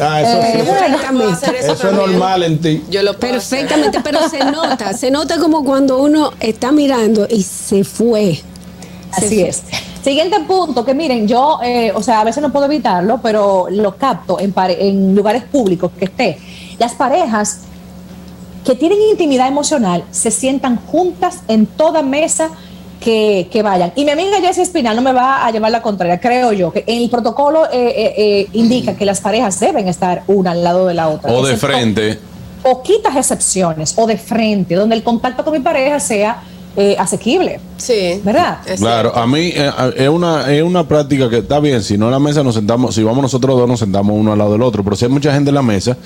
Ah, 0.00 0.20
eso, 0.22 0.38
Eh, 0.40 0.64
sí. 0.64 0.70
bueno. 1.12 1.30
eso 1.60 1.72
es 1.88 1.92
normal 1.92 2.42
en 2.44 2.58
ti. 2.58 2.82
Yo 2.90 3.02
lo 3.02 3.10
hacer. 3.10 3.30
Perfectamente, 3.30 4.00
pero 4.02 4.26
se 4.28 4.38
nota, 4.50 4.94
se 4.94 5.10
nota 5.10 5.38
como 5.38 5.64
cuando 5.64 5.98
uno 6.02 6.32
está 6.40 6.72
mirando 6.72 7.26
y 7.30 7.42
se 7.42 7.84
fue. 7.84 8.40
Así 9.12 9.42
es. 9.42 9.62
Siguiente 10.02 10.40
punto, 10.40 10.84
que 10.84 10.94
miren, 10.94 11.28
yo, 11.28 11.60
eh, 11.62 11.92
o 11.94 12.02
sea, 12.02 12.20
a 12.20 12.24
veces 12.24 12.42
no 12.42 12.50
puedo 12.50 12.66
evitarlo, 12.66 13.20
pero 13.22 13.66
lo 13.70 13.96
capto 13.96 14.40
en, 14.40 14.52
en 14.56 15.14
lugares 15.14 15.44
públicos 15.44 15.92
que 15.98 16.06
esté. 16.06 16.38
Las 16.78 16.94
parejas 16.94 17.60
que 18.64 18.74
tienen 18.74 18.98
intimidad 19.10 19.48
emocional 19.48 20.04
se 20.10 20.30
sientan 20.30 20.76
juntas 20.76 21.40
en 21.48 21.66
toda 21.66 22.02
mesa 22.02 22.50
que, 23.02 23.48
que 23.50 23.62
vayan. 23.62 23.92
Y 23.96 24.04
mi 24.04 24.12
amiga 24.12 24.40
Jessie 24.40 24.62
Espinal 24.62 24.96
no 24.96 25.02
me 25.02 25.12
va 25.12 25.44
a 25.44 25.50
llevar 25.50 25.70
la 25.72 25.82
contraria, 25.82 26.20
creo 26.20 26.52
yo, 26.52 26.72
que 26.72 26.84
en 26.86 27.02
el 27.02 27.10
protocolo 27.10 27.66
eh, 27.66 27.70
eh, 27.72 28.14
eh, 28.16 28.48
indica 28.52 28.94
que 28.94 29.04
las 29.04 29.20
parejas 29.20 29.58
deben 29.60 29.88
estar 29.88 30.22
una 30.28 30.52
al 30.52 30.62
lado 30.62 30.86
de 30.86 30.94
la 30.94 31.08
otra. 31.08 31.32
O 31.32 31.44
de 31.44 31.56
frente. 31.56 32.18
poquitas 32.62 33.16
excepciones 33.16 33.94
o 33.96 34.06
de 34.06 34.16
frente, 34.16 34.74
donde 34.74 34.94
el 34.94 35.02
contacto 35.02 35.44
con 35.44 35.52
mi 35.52 35.60
pareja 35.60 35.98
sea 35.98 36.42
eh, 36.76 36.96
asequible, 36.98 37.60
Sí. 37.76 38.20
¿verdad? 38.24 38.58
Es 38.66 38.80
Claro, 38.80 39.10
cierto. 39.10 39.18
a 39.20 39.26
mí 39.26 39.52
eh, 39.54 39.70
es 39.96 40.08
una, 40.08 40.50
es 40.52 40.62
una 40.62 40.86
práctica 40.86 41.28
que 41.28 41.38
está 41.38 41.58
bien. 41.60 41.82
Si 41.82 41.98
no 41.98 42.06
en 42.06 42.12
la 42.12 42.18
mesa 42.18 42.42
nos 42.42 42.54
sentamos, 42.54 42.94
si 42.94 43.02
vamos 43.02 43.22
nosotros 43.22 43.56
dos, 43.58 43.68
nos 43.68 43.80
sentamos 43.80 44.16
uno 44.18 44.32
al 44.32 44.38
lado 44.38 44.52
del 44.52 44.62
otro. 44.62 44.82
Pero 44.84 44.96
si 44.96 45.04
hay 45.04 45.10
mucha 45.10 45.32
gente 45.34 45.50
en 45.50 45.54
la 45.56 45.62
mesa, 45.62 45.96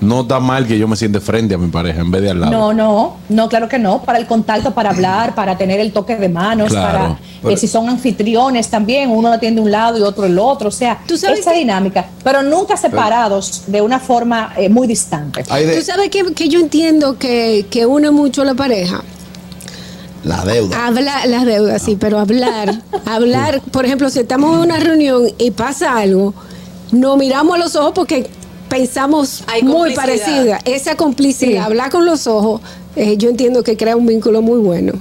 no 0.00 0.22
está 0.22 0.40
mal 0.40 0.66
que 0.66 0.78
yo 0.78 0.88
me 0.88 0.96
siente 0.96 1.20
frente 1.20 1.54
a 1.54 1.58
mi 1.58 1.68
pareja 1.68 2.00
en 2.00 2.10
vez 2.10 2.22
de 2.22 2.30
al 2.30 2.40
lado. 2.40 2.52
No, 2.52 2.72
no, 2.72 3.16
no, 3.28 3.48
claro 3.48 3.68
que 3.68 3.78
no. 3.78 4.02
Para 4.02 4.18
el 4.18 4.26
contacto, 4.26 4.72
para 4.74 4.90
hablar, 4.90 5.34
para 5.34 5.56
tener 5.56 5.78
el 5.80 5.92
toque 5.92 6.16
de 6.16 6.28
manos, 6.28 6.70
Claro. 6.70 7.18
para 7.42 7.54
eh, 7.54 7.56
si 7.56 7.68
son 7.68 7.88
anfitriones 7.88 8.68
también, 8.68 9.10
uno 9.10 9.28
atiende 9.32 9.60
un 9.60 9.70
lado 9.70 9.98
y 9.98 10.02
otro 10.02 10.24
el 10.24 10.38
otro. 10.38 10.68
O 10.68 10.72
sea, 10.72 10.98
Tú 11.06 11.16
sabes 11.16 11.40
esa 11.40 11.52
que- 11.52 11.58
dinámica, 11.58 12.06
pero 12.24 12.42
nunca 12.42 12.76
separados 12.76 13.64
de 13.66 13.80
una 13.80 14.00
forma 14.00 14.52
eh, 14.56 14.68
muy 14.68 14.86
distante. 14.86 15.42
De 15.42 15.76
Tú 15.76 15.82
sabes 15.82 16.08
que, 16.10 16.32
que 16.34 16.48
yo 16.48 16.60
entiendo 16.60 17.18
que, 17.18 17.66
que 17.70 17.86
une 17.86 18.10
mucho 18.10 18.42
a 18.42 18.44
la 18.46 18.54
pareja. 18.54 19.02
La 20.26 20.44
deuda. 20.44 20.86
Hablar, 20.86 21.28
las 21.28 21.44
deudas, 21.46 21.82
sí, 21.82 21.96
pero 21.98 22.18
hablar, 22.18 22.82
hablar, 23.06 23.62
por 23.70 23.84
ejemplo, 23.84 24.10
si 24.10 24.20
estamos 24.20 24.54
en 24.56 24.60
una 24.62 24.78
reunión 24.78 25.28
y 25.38 25.52
pasa 25.52 25.96
algo, 25.96 26.34
nos 26.92 27.16
miramos 27.16 27.54
a 27.54 27.58
los 27.58 27.76
ojos 27.76 27.92
porque 27.94 28.28
pensamos 28.68 29.44
Hay 29.46 29.62
muy 29.62 29.94
parecida. 29.94 30.58
Esa 30.64 30.96
complicidad, 30.96 31.64
hablar 31.64 31.90
con 31.90 32.04
los 32.04 32.26
ojos, 32.26 32.60
eh, 32.96 33.16
yo 33.16 33.30
entiendo 33.30 33.62
que 33.62 33.76
crea 33.76 33.96
un 33.96 34.06
vínculo 34.06 34.42
muy 34.42 34.58
bueno. 34.58 34.92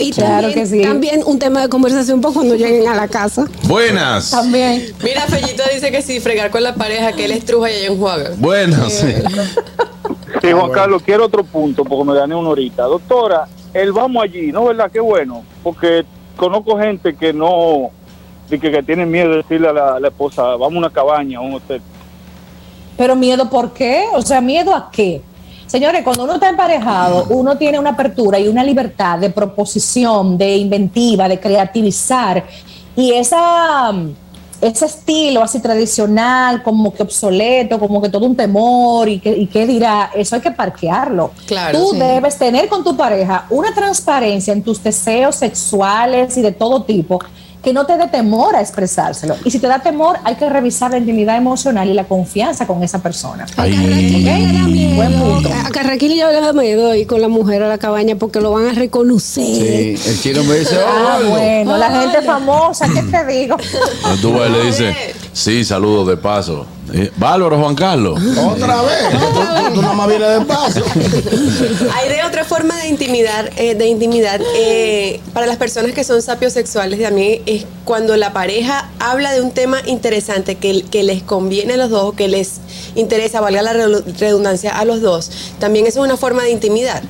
Y 0.00 0.10
Claro 0.10 0.48
también, 0.48 0.52
que 0.54 0.66
sí. 0.66 0.82
también 0.82 1.20
un 1.24 1.38
tema 1.38 1.60
de 1.62 1.68
conversación 1.68 2.20
para 2.20 2.34
cuando 2.34 2.56
lleguen 2.56 2.88
a 2.88 2.96
la 2.96 3.06
casa. 3.06 3.46
Buenas. 3.68 4.30
También. 4.30 4.86
Mira, 5.04 5.22
Fellito 5.28 5.62
dice 5.72 5.92
que 5.92 6.02
sí, 6.02 6.18
fregar 6.18 6.50
con 6.50 6.64
la 6.64 6.74
pareja, 6.74 7.12
que 7.12 7.26
él 7.26 7.30
estruja 7.30 7.70
y 7.70 7.74
ella 7.76 7.86
enjuaga. 7.92 8.30
Buenas. 8.38 8.92
sí. 8.92 9.06
Sí, 10.42 10.52
Juan 10.52 10.70
Carlos, 10.72 11.00
quiero 11.02 11.24
otro 11.24 11.42
punto 11.42 11.84
porque 11.84 12.10
me 12.10 12.14
gané 12.18 12.34
una 12.34 12.50
horita. 12.50 12.82
Doctora, 12.82 13.46
el 13.74 13.92
vamos 13.92 14.22
allí, 14.22 14.52
¿no 14.52 14.64
verdad? 14.64 14.90
Qué 14.90 15.00
bueno, 15.00 15.42
porque 15.62 16.04
conozco 16.36 16.78
gente 16.78 17.14
que 17.14 17.32
no, 17.32 17.90
que, 18.48 18.58
que 18.58 18.82
tienen 18.82 19.10
miedo 19.10 19.30
de 19.30 19.36
decirle 19.38 19.68
a 19.68 19.72
la, 19.72 20.00
la 20.00 20.08
esposa, 20.08 20.42
vamos 20.42 20.74
a 20.74 20.78
una 20.78 20.90
cabaña, 20.90 21.38
a 21.38 21.42
un 21.42 21.54
hotel. 21.54 21.82
Pero 22.96 23.16
miedo, 23.16 23.50
¿por 23.50 23.72
qué? 23.72 24.04
O 24.14 24.22
sea, 24.22 24.40
¿miedo 24.40 24.74
a 24.74 24.90
qué? 24.90 25.20
Señores, 25.66 26.04
cuando 26.04 26.24
uno 26.24 26.34
está 26.34 26.48
emparejado, 26.48 27.26
uno 27.30 27.56
tiene 27.58 27.78
una 27.78 27.90
apertura 27.90 28.38
y 28.38 28.46
una 28.46 28.62
libertad 28.62 29.18
de 29.18 29.30
proposición, 29.30 30.38
de 30.38 30.56
inventiva, 30.56 31.28
de 31.28 31.40
creativizar. 31.40 32.44
Y 32.94 33.12
esa, 33.12 33.92
ese 34.66 34.86
estilo 34.86 35.42
así 35.42 35.60
tradicional, 35.60 36.62
como 36.62 36.92
que 36.94 37.02
obsoleto, 37.02 37.78
como 37.78 38.00
que 38.00 38.08
todo 38.08 38.24
un 38.26 38.34
temor 38.34 39.08
y 39.08 39.18
que, 39.18 39.36
y 39.36 39.46
qué 39.46 39.66
dirá, 39.66 40.10
eso 40.14 40.36
hay 40.36 40.40
que 40.40 40.50
parquearlo. 40.50 41.32
Claro, 41.46 41.78
Tú 41.78 41.90
sí. 41.92 41.98
debes 41.98 42.38
tener 42.38 42.68
con 42.68 42.82
tu 42.82 42.96
pareja 42.96 43.46
una 43.50 43.74
transparencia 43.74 44.52
en 44.52 44.62
tus 44.62 44.82
deseos 44.82 45.36
sexuales 45.36 46.36
y 46.38 46.42
de 46.42 46.52
todo 46.52 46.82
tipo 46.82 47.18
que 47.64 47.72
no 47.72 47.86
te 47.86 47.96
dé 47.96 48.06
temor 48.08 48.54
a 48.54 48.60
expresárselo. 48.60 49.36
Y 49.44 49.50
si 49.50 49.58
te 49.58 49.66
da 49.66 49.80
temor, 49.80 50.18
hay 50.22 50.36
que 50.36 50.48
revisar 50.48 50.90
la 50.90 50.98
intimidad 50.98 51.36
emocional 51.36 51.88
y 51.88 51.94
la 51.94 52.04
confianza 52.04 52.66
con 52.66 52.82
esa 52.82 53.02
persona. 53.02 53.46
A 53.56 53.62
Ay. 53.62 53.72
Carraquillo 53.72 54.36
le 54.36 54.52
da 54.52 54.68
miedo. 54.68 54.94
Buen 54.96 55.12
punto. 55.14 55.48
A 55.64 55.70
Carraquillo 55.70 56.30
le 56.30 56.40
da 56.40 56.52
miedo 56.52 56.94
ir 56.94 57.06
con 57.06 57.20
la 57.20 57.28
mujer 57.28 57.62
a 57.62 57.68
la 57.68 57.78
cabaña 57.78 58.16
porque 58.16 58.40
lo 58.40 58.52
van 58.52 58.68
a 58.68 58.72
reconocer. 58.72 59.44
Sí, 59.44 60.10
el 60.10 60.20
chino 60.20 60.44
me 60.44 60.58
dice, 60.58 60.76
Ah, 60.86 61.18
oh, 61.22 61.28
bueno, 61.30 61.76
la 61.78 62.00
gente 62.00 62.22
famosa, 62.22 62.86
¿qué 62.92 63.02
te 63.02 63.24
digo? 63.26 63.56
Tú 64.20 64.34
le 64.34 64.66
dices, 64.66 64.94
sí, 65.34 65.64
saludos 65.64 66.08
de 66.08 66.16
paso. 66.16 66.66
Eh, 66.92 67.10
Bárbaro, 67.16 67.58
Juan 67.58 67.74
Carlos. 67.74 68.20
Otra 68.38 68.82
vez. 68.82 69.74
Más 69.94 70.08
vienes 70.08 70.38
de 70.38 70.44
paso. 70.44 70.82
Hay 71.94 72.08
de 72.08 72.24
otra 72.24 72.44
forma 72.44 72.76
de 72.76 72.88
intimidad, 72.88 73.50
eh, 73.56 73.74
de 73.74 73.86
intimidad 73.86 74.40
eh, 74.56 75.20
para 75.32 75.46
las 75.46 75.56
personas 75.56 75.92
que 75.92 76.04
son 76.04 76.22
sapiosexuales 76.22 77.00
también 77.00 77.42
es 77.46 77.66
cuando 77.84 78.16
la 78.16 78.32
pareja 78.32 78.90
habla 78.98 79.32
de 79.32 79.40
un 79.42 79.50
tema 79.50 79.78
interesante 79.86 80.56
que, 80.56 80.82
que 80.82 81.02
les 81.02 81.22
conviene 81.22 81.74
a 81.74 81.76
los 81.76 81.90
dos, 81.90 82.04
o 82.04 82.12
que 82.12 82.28
les 82.28 82.60
interesa, 82.94 83.40
valga 83.40 83.62
la 83.62 83.72
redundancia, 83.72 84.78
a 84.78 84.84
los 84.84 85.00
dos. 85.00 85.30
También 85.58 85.86
eso 85.86 86.00
es 86.00 86.06
una 86.06 86.16
forma 86.16 86.42
de 86.42 86.50
intimidad. 86.50 87.02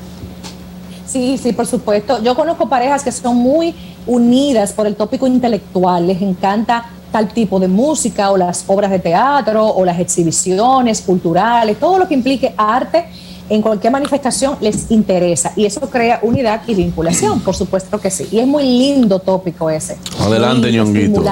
Sí, 1.05 1.37
sí, 1.41 1.53
por 1.53 1.67
supuesto. 1.67 2.21
Yo 2.23 2.35
conozco 2.35 2.67
parejas 2.67 3.03
que 3.03 3.11
son 3.11 3.35
muy 3.37 3.75
unidas 4.07 4.73
por 4.73 4.87
el 4.87 4.95
tópico 4.95 5.27
intelectual, 5.27 6.07
les 6.07 6.21
encanta 6.21 6.89
tal 7.15 7.29
tipo 7.29 7.61
de 7.61 7.69
música 7.69 8.29
o 8.29 8.35
las 8.35 8.65
obras 8.67 8.91
de 8.91 8.99
teatro 8.99 9.65
o 9.65 9.85
las 9.85 10.01
exhibiciones 10.01 10.99
culturales, 10.99 11.79
todo 11.79 11.97
lo 11.97 12.09
que 12.09 12.13
implique 12.13 12.53
arte 12.57 13.05
en 13.47 13.61
cualquier 13.61 13.93
manifestación 13.93 14.57
les 14.59 14.91
interesa 14.91 15.53
y 15.55 15.65
eso 15.65 15.79
crea 15.89 16.19
unidad 16.23 16.63
y 16.67 16.73
vinculación, 16.73 17.39
por 17.39 17.55
supuesto 17.55 18.01
que 18.01 18.11
sí. 18.11 18.27
Y 18.31 18.39
es 18.39 18.47
muy 18.47 18.63
lindo 18.63 19.19
tópico 19.19 19.69
ese. 19.69 19.95
Adelante, 20.19 20.69
Ñonguito. 20.73 21.23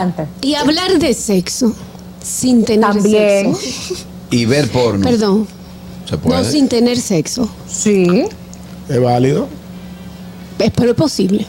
Y 0.42 0.56
hablar 0.56 0.98
de 1.00 1.14
sexo 1.14 1.74
sin 2.24 2.64
tener 2.64 2.90
También. 2.90 3.54
sexo. 3.54 4.06
y 4.32 4.46
ver 4.46 4.72
porno. 4.72 5.04
Perdón. 5.04 5.46
¿Se 6.06 6.18
puede? 6.18 6.44
No 6.44 6.50
sin 6.50 6.70
tener 6.70 6.98
sexo. 6.98 7.50
Sí. 7.68 8.24
Es 8.88 9.02
válido. 9.02 9.50
Es, 10.60 10.72
pero 10.74 10.92
es 10.92 10.96
posible. 10.96 11.46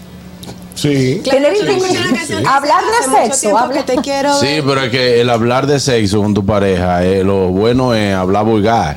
Sí. 0.75 1.23
Hablar 1.31 1.53
de 1.53 2.97
"Hace 3.01 3.09
mucho 3.11 3.23
sexo, 3.35 3.57
habla- 3.59 3.85
te 3.85 3.97
quiero 3.97 4.35
Sí, 4.39 4.47
ver". 4.47 4.65
pero 4.65 4.83
es 4.83 4.91
que 4.91 5.21
el 5.21 5.31
hablar 5.31 5.67
de 5.67 5.79
sexo 5.81 6.21
con 6.23 6.35
tu 6.35 6.45
pareja, 6.45 7.05
eh, 7.05 7.23
lo 7.23 7.49
bueno 7.49 7.95
es 7.95 8.15
hablar 8.15 8.45
vulgar. 8.45 8.97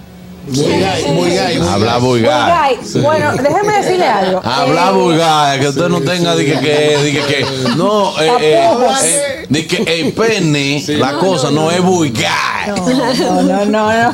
Gay. 0.49 1.03
vulgar. 1.11 1.99
Oiga, 2.01 2.69
Bueno, 3.01 3.31
déjeme 3.33 3.77
decirle 3.81 4.05
algo. 4.05 4.41
Hablar 4.45 4.93
Eh, 4.93 4.97
vulgar, 4.97 5.59
que 5.59 5.67
usted 5.67 5.89
no 5.89 5.99
tenga 6.01 6.35
de 6.37 6.45
que, 6.45 6.59
que, 6.59 6.97
de 6.97 7.11
que, 7.11 7.45
no, 7.75 8.11
eh, 8.21 8.31
eh, 8.39 8.69
eh, 9.03 9.45
de 9.49 9.67
que 9.67 9.83
el 10.01 10.13
pene, 10.13 10.83
la 10.87 11.13
cosa 11.19 11.51
no 11.51 11.69
es 11.69 11.81
vulgar. 11.81 12.69
No, 12.69 13.43
no, 13.43 13.65
no, 13.65 13.91
no. 13.93 14.13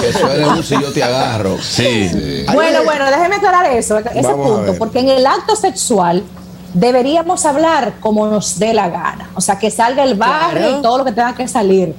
Que 0.00 0.12
suene 0.12 0.48
un 0.48 0.62
si 0.64 0.74
yo 0.80 0.92
te 0.92 1.02
agarro. 1.04 1.56
Sí. 1.62 2.10
Bueno, 2.52 2.82
bueno, 2.84 3.06
déjeme 3.06 3.36
aclarar 3.36 3.66
eso, 3.72 3.98
ese 3.98 4.22
Vamos 4.22 4.48
punto, 4.58 4.74
porque 4.78 4.98
en 5.00 5.10
el 5.10 5.26
acto 5.26 5.54
sexual 5.54 6.24
deberíamos 6.80 7.44
hablar 7.46 7.94
como 8.00 8.26
nos 8.26 8.58
dé 8.58 8.74
la 8.74 8.88
gana, 8.90 9.30
o 9.34 9.40
sea, 9.40 9.58
que 9.58 9.70
salga 9.70 10.04
el 10.04 10.14
barrio 10.14 10.60
Claro. 10.62 10.78
y 10.78 10.82
todo 10.82 10.98
lo 10.98 11.04
que 11.04 11.12
tenga 11.12 11.34
que 11.34 11.48
salir. 11.48 11.94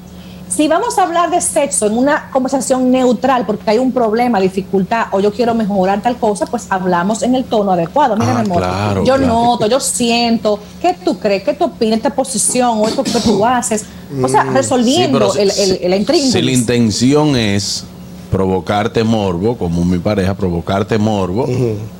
Si 0.47 0.67
vamos 0.69 0.97
a 0.97 1.03
hablar 1.03 1.29
de 1.29 1.41
sexo 1.41 1.87
en 1.87 1.97
una 1.97 2.29
conversación 2.31 2.89
neutral, 2.89 3.45
porque 3.45 3.69
hay 3.71 3.79
un 3.79 3.91
problema, 3.91 4.39
dificultad, 4.39 5.07
o 5.11 5.19
yo 5.19 5.33
quiero 5.33 5.53
mejorar 5.53 6.01
tal 6.01 6.15
cosa, 6.15 6.45
pues 6.45 6.67
hablamos 6.69 7.21
en 7.21 7.35
el 7.35 7.43
tono 7.43 7.71
adecuado. 7.73 8.15
Mira, 8.15 8.31
Ah, 8.31 8.43
mi 8.43 8.49
amor, 8.49 8.57
claro, 8.59 9.03
yo 9.03 9.15
claro. 9.17 9.27
noto, 9.27 9.67
yo 9.67 9.79
siento, 9.81 10.57
¿qué 10.81 10.95
tú 11.03 11.19
crees? 11.19 11.43
¿Qué 11.43 11.53
tú 11.53 11.65
opinas 11.65 11.97
esta 11.97 12.11
posición 12.11 12.77
o 12.79 12.87
esto 12.87 13.03
que 13.03 13.11
tú 13.19 13.45
haces? 13.45 13.83
O 14.23 14.27
sea, 14.29 14.43
Sí, 14.43 14.49
resolviendo 14.53 15.19
pero 15.19 15.33
el, 15.35 15.51
el, 15.51 15.79
el 15.81 15.93
intríngulis. 15.99 16.31
Si 16.31 16.41
la 16.41 16.51
intención 16.51 17.35
es 17.35 17.83
provocarte 18.29 19.03
morbo, 19.03 19.57
como 19.57 19.83
mi 19.85 19.97
pareja, 19.99 20.33
provocarte 20.33 20.97
morbo, 20.97 21.47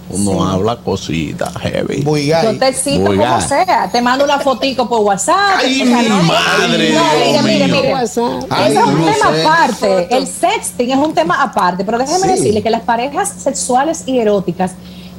uno 0.10 0.48
habla 0.48 0.77
cositas 0.77 1.53
heavy. 1.57 2.03
Muy 2.03 2.27
Yo 2.27 2.57
te 2.57 2.74
cito 2.74 3.05
como 3.05 3.41
sea, 3.41 3.89
te 3.91 4.01
mando 4.01 4.24
una 4.25 4.39
fotico 4.39 4.88
por 4.88 5.01
WhatsApp. 5.01 5.36
Ay, 5.57 5.81
o 5.81 5.86
sea, 5.86 6.01
mi 6.01 6.10
no, 6.10 6.24
madre, 6.24 6.93
no, 6.93 7.01
Dios 7.31 7.43
mire, 7.43 7.67
mire, 7.67 7.67
mire. 7.67 7.93
Ay, 7.93 8.03
Eso 8.05 8.39
es 8.50 8.88
un 8.88 9.00
tema 9.00 9.31
sé. 9.31 9.41
aparte. 9.46 10.15
El 10.17 10.27
sexting 10.27 10.91
es 10.91 10.98
un 10.98 11.13
tema 11.13 11.41
aparte, 11.41 11.84
pero 11.84 11.98
déjeme 11.98 12.19
Sí. 12.19 12.27
decirle 12.27 12.63
que 12.63 12.69
las 12.69 12.81
parejas 12.81 13.29
sexuales 13.38 14.03
y 14.05 14.19
eróticas 14.19 14.72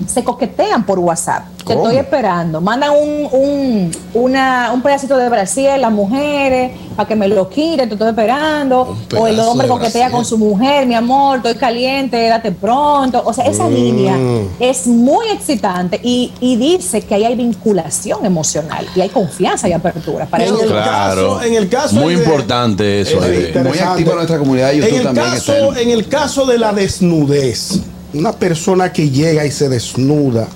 se 0.07 0.23
coquetean 0.25 0.85
por 0.87 0.99
WhatsApp. 0.99 1.45
Te 1.67 1.75
estoy 1.75 1.97
esperando. 1.97 2.63
Mandan 2.63 2.93
un, 2.93 3.29
un, 3.31 3.91
una- 4.15 4.71
un 4.73 4.81
pedacito 4.81 5.19
de 5.19 5.29
Brasil 5.29 5.67
las 5.79 5.93
mujeres 5.93 6.73
para 6.97 7.07
que 7.07 7.15
me 7.15 7.29
lo 7.29 7.49
quiten, 7.51 7.89
te 7.89 7.95
estoy 7.95 8.09
esperando. 8.09 8.97
O 9.19 9.27
el 9.27 9.39
hombre 9.41 9.69
coquetea 9.69 10.11
con 10.11 10.25
su 10.25 10.39
mujer, 10.39 10.87
mi 10.87 10.95
amor, 10.95 11.37
estoy 11.39 11.57
caliente, 11.57 12.27
date 12.29 12.53
pronto. 12.53 13.23
O 13.25 13.33
sea, 13.35 13.45
esa 13.45 13.65
Mm. 13.65 13.75
línea 13.75 14.17
es 14.61 14.87
muy 14.87 15.27
excitante 15.29 16.01
y, 16.03 16.33
y 16.41 16.57
dice 16.57 17.03
que 17.03 17.15
ahí 17.17 17.25
hay 17.25 17.35
vinculación 17.37 18.25
emocional 18.25 18.87
y 18.97 19.03
hay 19.03 19.11
confianza 19.11 19.69
y 19.69 19.73
apertura. 19.73 20.25
Para 20.25 20.45
En 20.47 20.55
eso 20.55 20.63
el 20.63 20.69
Claro. 20.71 21.35
caso- 21.37 21.43
en 21.43 21.55
el 21.55 21.69
caso 21.69 21.97
Muy 21.97 22.15
de- 22.15 22.21
importante 22.23 23.01
eso. 23.03 23.23
Es. 23.25 23.63
Muy 23.63 23.79
activa 23.79 24.15
nuestra 24.15 24.39
comunidad 24.39 24.69
de 24.71 24.77
YouTube 24.79 24.91
en 24.91 24.97
el 24.97 25.03
también 25.05 25.27
Caso, 25.33 25.53
está 25.53 25.81
en- 25.83 25.89
En 25.89 25.91
el 25.91 26.09
caso 26.09 26.47
de 26.47 26.59
la 26.59 26.73
desnudez, 26.73 27.81
una 28.15 28.33
persona 28.33 28.93
que 28.93 29.11
llega 29.11 29.45
y 29.45 29.51
se 29.51 29.69
desnuda, 29.69 30.49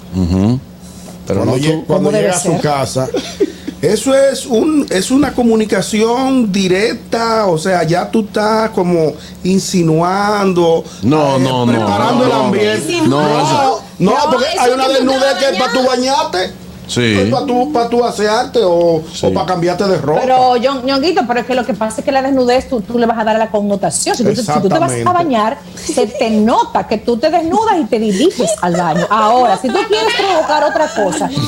pero 1.26 1.44
no 1.44 1.52
cuando, 1.52 1.66
tú- 1.66 1.72
lle- 1.72 1.84
cuando 1.86 2.08
¿Cómo 2.10 2.18
llega 2.18 2.34
a 2.36 2.40
su 2.40 2.58
casa, 2.60 3.08
eso 3.80 4.14
es 4.14 4.46
un 4.46 4.86
es 4.90 5.10
una 5.10 5.32
comunicación 5.34 6.50
directa, 6.52 7.46
o 7.46 7.58
sea, 7.58 7.82
ya 7.82 8.10
tú 8.10 8.20
estás 8.20 8.70
como 8.70 9.12
insinuando, 9.44 10.84
No, 11.02 11.38
no, 11.38 11.66
no, 11.66 11.72
preparando 11.72 12.18
no, 12.18 12.24
el 12.24 12.28
no. 12.30 12.44
ambiente. 12.46 13.00
No, 13.08 13.20
no, 13.20 13.80
No, 13.98 14.14
porque 14.30 14.46
hay 14.58 14.70
una 14.72 14.86
tú 14.86 14.92
desnudez 14.92 15.34
que 15.38 15.48
es 15.50 15.58
para 15.58 15.72
tu 15.72 15.86
bañarte. 15.86 16.61
Sí. 16.86 17.28
para 17.30 17.46
tú, 17.46 17.72
pa' 17.72 17.88
tú 17.88 18.04
asearte 18.04 18.60
o, 18.62 19.02
Sí. 19.12 19.26
o 19.26 19.32
para 19.32 19.46
cambiarte 19.46 19.84
de 19.84 19.96
ropa. 19.98 20.20
Pero, 20.22 20.56
Ñon- 20.56 20.84
Ñonguito, 20.84 21.22
pero 21.26 21.40
es 21.40 21.46
que 21.46 21.54
lo 21.54 21.64
que 21.64 21.74
pasa 21.74 22.00
es 22.00 22.04
que 22.04 22.12
la 22.12 22.20
desnudez 22.22 22.68
tú, 22.68 22.80
tú 22.80 22.98
le 22.98 23.06
vas 23.06 23.18
a 23.18 23.24
dar 23.24 23.38
la 23.38 23.48
connotación. 23.50 24.16
Si 24.16 24.24
tú, 24.24 24.30
te- 24.34 24.42
si 24.42 24.60
tú 24.60 24.68
te 24.68 24.78
vas 24.78 24.92
a 25.04 25.12
bañar, 25.12 25.58
se 25.74 26.06
te 26.06 26.28
nota 26.30 26.86
que 26.86 26.98
tú 26.98 27.16
te 27.16 27.30
desnudas 27.30 27.78
y 27.80 27.84
te 27.84 27.98
diriges 27.98 28.50
al 28.60 28.76
baño. 28.76 29.06
Ahora, 29.10 29.56
si 29.58 29.68
tú 29.68 29.78
quieres 29.88 30.12
provocar 30.14 30.64
otra 30.64 30.88
cosa, 30.88 31.28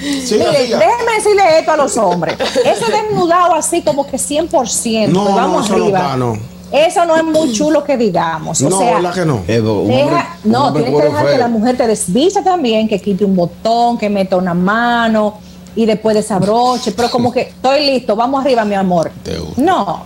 Mire, 0.00 0.20
déjeme 0.30 1.12
decirle 1.16 1.58
esto 1.58 1.72
a 1.72 1.76
los 1.76 1.96
hombres. 1.96 2.36
Ese 2.40 2.84
desnudado 2.92 3.54
así 3.54 3.82
como 3.82 4.06
que 4.06 4.16
100%, 4.16 5.08
No, 5.08 5.24
vamos 5.34 5.68
no, 5.68 5.76
eso 5.76 5.76
no 5.76 5.84
arriba. 5.86 6.16
no. 6.16 6.57
Eso 6.70 7.04
no 7.06 7.16
es 7.16 7.24
muy 7.24 7.52
chulo 7.52 7.82
que 7.82 7.96
digamos. 7.96 8.60
O 8.62 8.68
No, 8.68 8.78
sea, 8.78 8.94
¿verdad 8.96 9.14
que 9.14 9.24
no? 9.24 9.42
Eh, 9.48 9.60
un 9.60 9.68
hombre- 9.68 10.24
un 10.44 10.52
no, 10.52 10.72
tienes 10.72 10.90
que 10.94 11.02
dejar 11.06 11.26
que 11.30 11.38
la 11.38 11.48
mujer 11.48 11.76
te 11.76 11.86
desvista 11.86 12.42
también, 12.44 12.86
que 12.88 13.00
quite 13.00 13.24
un 13.24 13.34
botón, 13.34 13.96
que 13.96 14.10
meta 14.10 14.36
una 14.36 14.52
mano 14.54 15.38
y 15.74 15.86
después 15.86 16.14
desabroche. 16.14 16.92
Pero 16.92 17.10
como 17.10 17.32
que 17.32 17.40
estoy 17.42 17.86
listo, 17.86 18.14
vamos 18.16 18.44
arriba, 18.44 18.64
mi 18.64 18.74
amor. 18.74 19.10
Te 19.22 19.38
gusta. 19.38 19.62
No, 19.62 20.04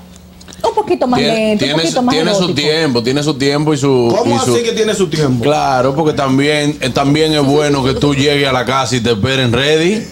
un 0.69 0.75
poquito 0.77 1.09
más 1.09 1.19
Tiene, 1.19 1.35
lento, 1.35 1.53
un 1.53 1.59
tiene, 1.59 1.83
poquito 1.83 2.03
más 2.03 2.15
tiene 2.15 2.35
su 2.37 2.55
tiempo, 2.55 3.03
tiene 3.03 3.23
su 3.25 3.35
tiempo 3.35 3.75
y 3.75 3.77
su. 3.79 4.15
¿Cómo 4.17 4.37
y 4.37 4.39
su- 4.39 4.55
así 4.55 4.63
que 4.63 4.73
tiene 4.73 4.95
su 4.95 5.09
tiempo? 5.09 5.43
Claro, 5.43 5.95
porque 5.97 6.13
también, 6.13 6.79
eh, 6.81 6.91
también 6.91 7.33
es 7.33 7.45
bueno 7.45 7.83
que 7.83 7.95
tú 7.95 8.15
llegues 8.15 8.47
a 8.49 8.53
la 8.53 8.65
casa 8.65 8.95
y 8.95 9.01
te 9.01 9.11
esperen 9.11 9.53
ready. 9.53 10.07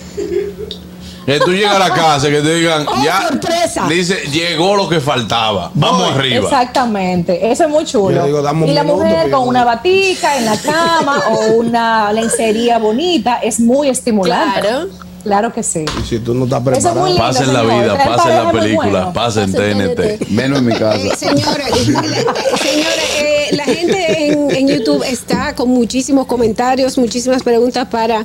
Que 1.26 1.38
tú 1.38 1.52
llegues 1.52 1.68
a 1.70 1.78
la 1.78 1.90
casa 1.92 2.28
y 2.28 2.32
que 2.32 2.40
te 2.40 2.54
digan, 2.54 2.86
¡Oh, 2.88 3.04
ya, 3.04 3.28
sorpresa! 3.28 3.86
dice, 3.88 4.16
llegó 4.32 4.74
lo 4.76 4.88
que 4.88 5.00
faltaba. 5.00 5.70
Vamos 5.74 6.00
Voy. 6.10 6.18
arriba. 6.18 6.44
Exactamente, 6.44 7.50
eso 7.50 7.64
es 7.64 7.70
muy 7.70 7.84
chulo. 7.84 8.16
Yo 8.16 8.24
digo, 8.26 8.42
dame 8.42 8.64
un 8.64 8.70
y 8.70 8.74
la 8.74 8.82
minuto, 8.82 9.04
mujer 9.04 9.30
con 9.30 9.46
una 9.48 9.64
batica 9.64 10.36
en 10.38 10.46
la 10.46 10.56
cama 10.56 11.22
o 11.30 11.52
una 11.52 12.12
lencería 12.12 12.78
bonita 12.78 13.36
es 13.42 13.60
muy 13.60 13.88
estimulante. 13.88 14.60
Claro. 14.60 14.88
Claro 15.22 15.52
que 15.52 15.62
sí. 15.62 15.84
Y 16.02 16.06
si 16.08 16.18
tú 16.20 16.32
no 16.32 16.44
estás 16.44 16.62
Eso 16.62 16.70
es 16.70 16.78
preparado. 16.78 17.00
muy 17.02 17.10
lindo, 17.10 17.22
Pasen 17.26 17.52
la 17.52 17.60
señor. 17.60 17.74
vida, 17.82 17.92
Traer 17.94 18.08
pasen 18.08 18.24
pareja 18.24 18.42
la 18.44 18.50
película, 18.52 18.88
bueno. 18.90 19.12
pasen 19.12 19.52
Pasen 19.52 19.78
TNT. 19.78 19.94
TNT. 20.18 20.30
Menos 20.30 20.58
en 20.60 20.64
mi 20.64 20.72
casa. 20.72 20.96
Eh, 20.96 21.12
señora, 21.14 21.68
eh, 21.68 21.74
señora, 21.84 23.02
eh, 23.18 23.19
la 23.52 23.64
gente 23.64 24.26
en, 24.26 24.50
en 24.50 24.68
YouTube 24.68 25.02
está 25.04 25.54
con 25.54 25.68
muchísimos 25.68 26.26
comentarios, 26.26 26.96
muchísimas 26.98 27.42
preguntas 27.42 27.88
para 27.88 28.24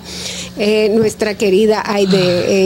eh, 0.57 0.89
nuestra 0.93 1.35
querida 1.35 1.83
Aide. 1.85 2.17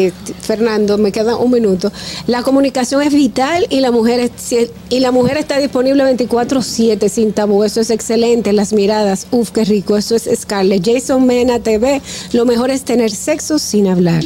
Eh, 0.07 0.11
Fernando, 0.41 0.97
me 0.97 1.11
queda 1.11 1.35
un 1.35 1.51
minuto. 1.51 1.91
La 2.27 2.43
comunicación 2.43 3.01
es 3.01 3.13
vital 3.13 3.65
y 3.69 3.79
la 3.79 3.91
mujer 3.91 4.19
es- 4.19 4.69
y 4.89 4.99
la 4.99 5.11
mujer 5.11 5.37
está 5.37 5.57
disponible 5.59 6.03
24/7 6.03 7.09
sin 7.09 7.33
tabú. 7.33 7.63
Eso 7.63 7.81
es 7.81 7.89
excelente. 7.89 8.53
Las 8.53 8.73
miradas, 8.73 9.27
uf, 9.31 9.51
qué 9.51 9.63
rico. 9.65 9.97
Eso 9.97 10.15
es 10.15 10.29
Scarlett. 10.41 10.83
Jason 10.85 11.25
Mena 11.25 11.59
TV. 11.59 12.01
Lo 12.33 12.45
mejor 12.45 12.71
es 12.71 12.83
tener 12.83 13.11
sexo 13.11 13.59
sin 13.59 13.87
hablar. 13.87 14.23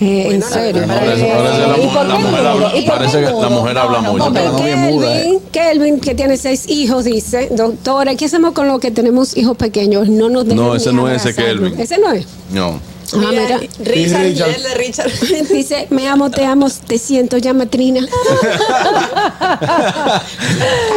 Eh, 0.00 0.28
en 0.32 0.42
serio. 0.42 0.84
Parece, 0.86 1.26
parece 1.26 1.66
la, 1.66 1.78
¿Y 1.78 1.86
mu- 1.86 1.92
por 1.92 2.06
la 2.06 2.16
qué 2.16 2.22
mujer 2.22 2.38
mudo? 2.40 2.48
habla, 2.50 2.76
¿Y 2.78 2.82
por 2.86 2.94
parece 2.96 3.18
qué 3.20 3.26
que 3.26 3.32
la 3.32 3.48
mujer 3.48 3.74
No, 3.74 3.80
habla 3.80 4.00
no, 4.02 4.12
mucho. 4.12 4.32
Kelvin, 4.32 5.02
¿eh? 5.04 5.38
Kelvin, 5.52 6.00
que 6.00 6.14
tiene 6.14 6.36
seis 6.36 6.68
hijos, 6.68 7.04
dice, 7.04 7.35
doctora, 7.50 8.14
¿qué 8.16 8.24
hacemos 8.26 8.52
con 8.52 8.68
los 8.68 8.80
que 8.80 8.90
tenemos 8.90 9.36
hijos 9.36 9.56
pequeños? 9.56 10.08
No 10.08 10.28
nos 10.28 10.46
No, 10.46 10.74
ese 10.74 10.92
no 10.92 11.08
es 11.08 11.24
ese. 11.24 11.34
Kelvin. 11.34 11.78
Ese 11.78 11.98
no 11.98 12.12
es. 12.12 12.26
No. 12.52 12.80
Ah, 13.12 13.18
Mira. 13.30 13.60
Richard, 13.84 14.22
Richard. 14.22 14.50
el 14.50 14.62
de 14.64 14.74
Richard. 14.74 15.10
Dice, 15.52 15.86
me 15.90 16.08
amo, 16.08 16.28
te 16.30 16.44
amo, 16.44 16.66
te 16.86 16.98
siento 16.98 17.38
ya, 17.38 17.52
matrina. 17.54 18.00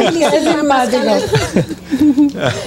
Ay, 0.00 0.24
Es. 0.24 1.22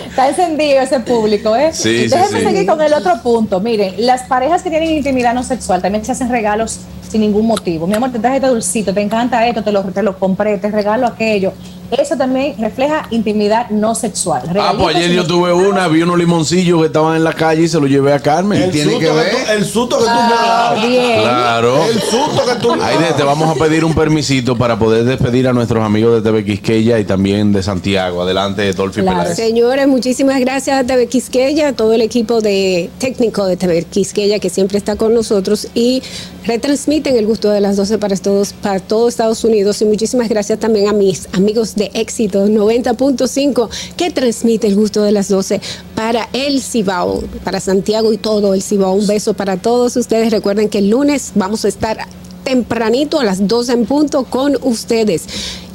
Está 0.10 0.30
encendido 0.30 0.82
ese 0.82 1.00
público, 1.02 1.56
¿eh? 1.56 1.72
Sí, 1.74 2.04
sí, 2.04 2.16
Déjenme 2.16 2.40
sí. 2.40 2.46
seguir 2.46 2.66
con 2.68 2.82
el 2.82 2.94
otro 2.94 3.22
punto. 3.22 3.60
Miren, 3.60 3.96
las 3.98 4.24
parejas 4.24 4.62
que 4.62 4.70
tienen 4.70 4.92
intimidad 4.92 5.34
no 5.34 5.44
sexual 5.44 5.82
también 5.82 6.06
se 6.06 6.12
hacen 6.14 6.30
regalos 6.30 6.80
sin 7.10 7.22
ningún 7.22 7.46
motivo. 7.46 7.86
Mi 7.88 7.96
amor, 7.96 8.12
te 8.12 8.20
traje 8.20 8.38
este 8.38 8.48
dulcito, 8.48 8.94
te 8.94 9.02
encanta 9.02 9.46
esto, 9.48 9.64
te 9.64 9.72
lo, 9.72 9.84
te 9.84 10.04
lo 10.04 10.18
compré, 10.18 10.58
te 10.58 10.72
regalo 10.72 11.06
aquello. 11.08 11.54
Eso 11.98 12.18
también 12.18 12.56
refleja 12.60 13.08
intimidad 13.12 13.70
no 13.70 13.94
sexual. 13.96 14.42
Ah, 14.60 14.74
pues 14.78 14.96
ayer 14.96 15.12
yo 15.12 15.28
tuve 15.28 15.54
una, 15.54 15.88
vi 15.88 16.02
unos 16.02 16.18
limoncillos 16.18 16.80
que 16.82 16.88
estaban 16.88 17.16
en 17.16 17.24
la 17.24 17.34
calle 17.34 17.64
y 17.64 17.68
se 17.68 17.80
los 17.80 17.90
llevé 17.90 18.14
a 18.14 18.20
Carmen. 18.20 18.62
El 18.62 18.72
tiene 18.72 18.92
susto 18.94 19.00
que 19.00 19.06
que 19.08 19.12
ver. 19.14 19.32
tú- 19.32 19.52
el 19.52 19.66
susto 19.66 19.98
que 20.00 20.04
tú 20.06 20.10
Ah, 20.12 20.74
me 20.76 20.82
das. 20.82 20.90
bien. 20.90 21.23
Claro. 21.64 21.86
El 21.86 22.02
susto 22.02 22.46
que 22.46 22.56
tú 22.62 22.74
Aide, 22.74 23.14
te 23.16 23.24
vamos 23.24 23.50
a 23.50 23.56
pedir 23.56 23.86
un 23.86 23.94
permisito 23.94 24.58
para 24.58 24.78
poder 24.78 25.06
despedir 25.06 25.48
a 25.48 25.54
nuestros 25.54 25.84
amigos 25.84 26.16
de 26.16 26.22
TV 26.30 26.44
Quisqueya 26.44 27.00
y 27.00 27.06
también 27.06 27.54
de 27.54 27.64
Santiago. 27.64 28.22
Adelante, 28.22 28.72
Dolphy 28.74 29.02
Claro. 29.02 29.20
Peláez. 29.20 29.38
Señores, 29.38 29.88
muchísimas 29.88 30.40
gracias 30.42 30.80
a 30.80 30.84
TV 30.84 31.08
Quisqueya, 31.08 31.70
a 31.70 31.74
todo 31.74 31.94
el 31.94 32.02
equipo 32.02 32.42
de 32.42 32.90
técnico 33.00 33.46
de 33.46 33.56
TV 33.56 33.84
Quisqueya 33.84 34.40
que 34.40 34.50
siempre 34.50 34.78
está 34.78 34.96
con 34.98 35.14
nosotros 35.14 35.68
y 35.74 36.04
retransmiten 36.46 37.16
el 37.16 37.26
gusto 37.26 37.50
de 37.50 37.62
las 37.62 37.78
12 37.78 37.98
para 37.98 38.18
todos, 38.18 38.52
para 38.54 38.80
todo 38.82 39.08
Estados 39.08 39.44
Unidos. 39.46 39.82
Y 39.82 39.86
muchísimas 39.86 40.28
gracias 40.28 40.60
también 40.60 40.90
a 40.90 40.94
mis 40.94 41.30
amigos 41.32 41.76
de 41.76 41.92
Éxito 41.94 42.46
90.5 42.48 43.70
que 43.96 44.12
transmite 44.12 44.68
el 44.68 44.76
gusto 44.76 45.02
de 45.04 45.14
las 45.14 45.30
12 45.30 45.62
para 45.96 46.28
el 46.34 46.62
Cibao, 46.62 47.24
para 47.46 47.60
Santiago 47.62 48.12
y 48.12 48.18
todo 48.18 48.54
el 48.54 48.62
Cibao. 48.62 48.94
Un 48.94 49.08
beso 49.08 49.34
para 49.34 49.58
todos 49.58 49.96
ustedes. 49.96 50.32
Recuerden 50.32 50.68
que 50.68 50.80
el 50.80 50.90
lunes 50.90 51.32
vamos 51.36 51.53
a 51.66 51.68
estar 51.68 52.08
tempranito 52.44 53.20
a 53.20 53.24
las 53.24 53.48
12 53.48 53.72
en 53.72 53.86
punto 53.86 54.26
con 54.26 54.58
ustedes. 54.62 55.24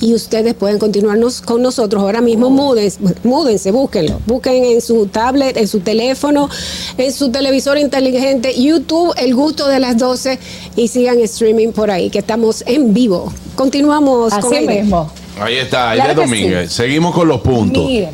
Y 0.01 0.15
ustedes 0.15 0.55
pueden 0.55 0.79
continuarnos 0.79 1.41
con 1.41 1.63
nosotros. 1.63 2.03
Ahora 2.03 2.21
mismo 2.21 2.51
múdense, 2.51 3.01
múdense, 3.25 3.73
búsquenlo. 3.73 4.21
Busquen 4.27 4.65
en 4.65 4.81
su 4.81 5.07
tablet, 5.07 5.57
en 5.57 5.67
su 5.67 5.81
teléfono, 5.81 6.49
en 6.97 7.13
su 7.13 7.31
televisor 7.31 7.79
inteligente, 7.79 8.55
YouTube, 8.61 9.13
el 9.17 9.35
gusto 9.35 9.67
de 9.67 9.81
las 9.81 9.99
12 9.99 10.39
y 10.77 10.89
sigan 10.89 11.19
streaming 11.21 11.73
por 11.73 11.91
ahí, 11.91 12.11
que 12.11 12.21
estamos 12.21 12.63
en 12.67 12.95
vivo. 12.95 13.33
Continuamos 13.57 14.35
con 14.35 14.45
Así 14.45 14.57
Aide. 14.57 14.83
mismo. 14.83 15.11
Ahí 15.41 15.57
está, 15.57 15.91
Aide 15.91 16.05
Claro 16.05 16.23
Domínguez. 16.23 16.73
Seguimos 16.73 17.15
con 17.15 17.27
los 17.27 17.41
puntos. 17.41 17.85
Miren, 17.85 18.11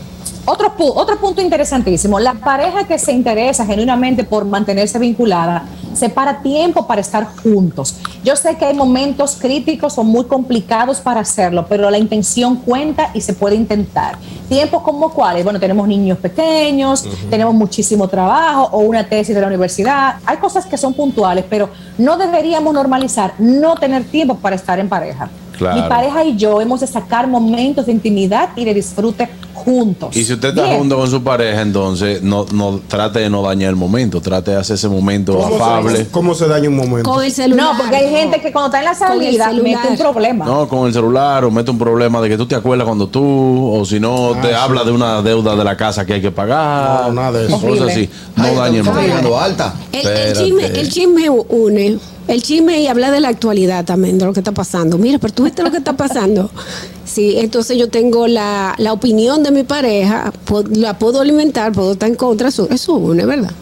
otro, 0.46 0.76
pu- 0.76 0.92
otro 0.94 1.18
punto 1.18 1.40
interesantísimo. 1.40 2.18
La 2.20 2.34
pareja 2.34 2.84
que 2.86 2.98
se 2.98 3.12
interesa 3.12 3.64
genuinamente 3.66 4.24
por 4.24 4.44
mantenerse 4.44 4.98
vinculada 4.98 5.64
separa 5.94 6.42
tiempo 6.42 6.86
para 6.86 7.00
estar 7.00 7.24
juntos. 7.42 7.96
Yo 8.24 8.34
sé 8.36 8.56
que 8.56 8.64
hay 8.64 8.74
momentos 8.74 9.36
críticos 9.40 9.96
o 9.96 10.02
muy 10.04 10.24
complicados 10.24 10.98
para 11.00 11.20
hacerlo, 11.20 11.66
pero 11.68 11.88
la 11.90 11.98
intención 11.98 12.56
cuenta 12.56 13.10
y 13.14 13.20
se 13.20 13.32
puede 13.32 13.54
intentar. 13.54 14.18
Tiempos 14.48 14.82
como 14.82 15.10
cuáles? 15.10 15.44
Bueno, 15.44 15.60
tenemos 15.60 15.86
niños 15.86 16.18
pequeños, 16.18 17.06
tenemos 17.30 17.54
muchísimo 17.54 18.08
trabajo 18.08 18.68
o 18.72 18.78
una 18.80 19.08
tesis 19.08 19.34
de 19.34 19.40
la 19.40 19.46
universidad. 19.46 20.16
Hay 20.26 20.38
cosas 20.38 20.66
que 20.66 20.76
son 20.76 20.94
puntuales, 20.94 21.44
pero 21.48 21.68
no 21.96 22.16
deberíamos 22.16 22.74
normalizar 22.74 23.34
no 23.38 23.76
tener 23.76 24.04
tiempo 24.04 24.34
para 24.36 24.56
estar 24.56 24.78
en 24.80 24.88
pareja. 24.88 25.30
Claro. 25.58 25.82
Mi 25.82 25.88
pareja 25.88 26.24
y 26.24 26.36
yo 26.36 26.60
hemos 26.60 26.80
de 26.80 26.86
sacar 26.86 27.26
momentos 27.28 27.86
de 27.86 27.92
intimidad 27.92 28.50
y 28.56 28.64
de 28.64 28.74
disfrute 28.74 29.28
juntos. 29.54 30.14
Y 30.16 30.24
si 30.24 30.34
usted 30.34 30.48
está 30.50 30.64
Bien. 30.64 30.78
junto 30.78 30.96
con 30.98 31.08
su 31.10 31.22
pareja, 31.22 31.62
entonces 31.62 32.20
no, 32.22 32.44
no 32.52 32.80
trate 32.86 33.20
de 33.20 33.30
no 33.30 33.40
dañar 33.42 33.70
el 33.70 33.76
momento, 33.76 34.20
trate 34.20 34.50
de 34.50 34.56
hacer 34.58 34.74
ese 34.74 34.88
momento 34.88 35.38
¿Cómo 35.38 35.54
afable. 35.56 35.96
se, 35.96 36.08
¿Cómo 36.08 36.34
se 36.34 36.48
daña 36.48 36.68
un 36.68 36.76
momento? 36.76 37.08
Con 37.10 37.24
el 37.24 37.30
celular. 37.32 37.72
No, 37.72 37.78
porque 37.78 37.96
hay 37.96 38.10
gente 38.10 38.40
que 38.40 38.52
cuando 38.52 38.66
está 38.76 38.78
en 38.80 38.84
la 38.84 38.98
Con 38.98 39.22
el 39.22 39.24
salida 39.26 39.48
celular. 39.50 39.62
mete 39.82 39.88
un 39.92 39.96
problema. 40.12 40.44
No, 40.44 40.68
con 40.68 40.86
el 40.88 40.92
celular 40.92 41.44
o 41.44 41.50
mete 41.50 41.70
un 41.70 41.78
problema 41.78 42.20
de 42.20 42.28
que 42.28 42.36
tú 42.36 42.46
te 42.46 42.56
acuerdas 42.56 42.84
cuando 42.86 43.06
tú, 43.06 43.70
o 43.72 43.84
si 43.84 44.00
no, 44.00 44.32
te 44.42 44.48
sí. 44.48 44.54
habla 44.54 44.84
de 44.84 44.90
una 44.92 45.22
deuda 45.22 45.56
de 45.56 45.64
la 45.64 45.76
casa 45.76 46.04
que 46.04 46.14
hay 46.14 46.20
que 46.20 46.30
pagar. 46.32 47.06
No, 47.06 47.12
nada 47.14 47.32
de 47.38 47.46
eso. 47.46 47.54
Cosas 47.56 47.70
Horrible. 47.70 47.92
así. 47.92 48.10
No 48.36 48.54
dañe 48.54 48.78
el 48.78 48.84
momento. 48.84 49.38
alta. 49.40 49.74
El, 49.92 50.06
el 50.06 50.36
chisme, 50.36 50.66
el 50.66 50.88
chisme 50.90 51.30
une. 51.30 51.98
El 52.26 52.42
chisme 52.42 52.80
y 52.80 52.86
habla 52.86 53.10
de 53.10 53.20
la 53.20 53.28
actualidad 53.28 53.84
también, 53.84 54.18
de 54.18 54.24
lo 54.24 54.32
que 54.32 54.40
está 54.40 54.52
pasando. 54.52 54.96
Mira, 54.96 55.18
pero 55.18 55.32
tú 55.32 55.44
viste 55.44 55.62
lo 55.62 55.70
que 55.70 55.78
está 55.78 55.94
pasando. 55.94 56.50
Sí, 57.04 57.36
entonces 57.36 57.76
yo 57.76 57.90
tengo 57.90 58.26
la, 58.26 58.74
la 58.78 58.92
opinión 58.92 59.42
de 59.42 59.50
mi 59.50 59.62
pareja, 59.62 60.32
la 60.70 60.98
puedo 60.98 61.20
alimentar, 61.20 61.70
puedo 61.70 61.92
estar 61.92 62.08
en 62.08 62.16
contra, 62.16 62.48
eso, 62.48 62.66
eso 62.70 62.94
une, 62.94 63.26
¿verdad? 63.26 63.52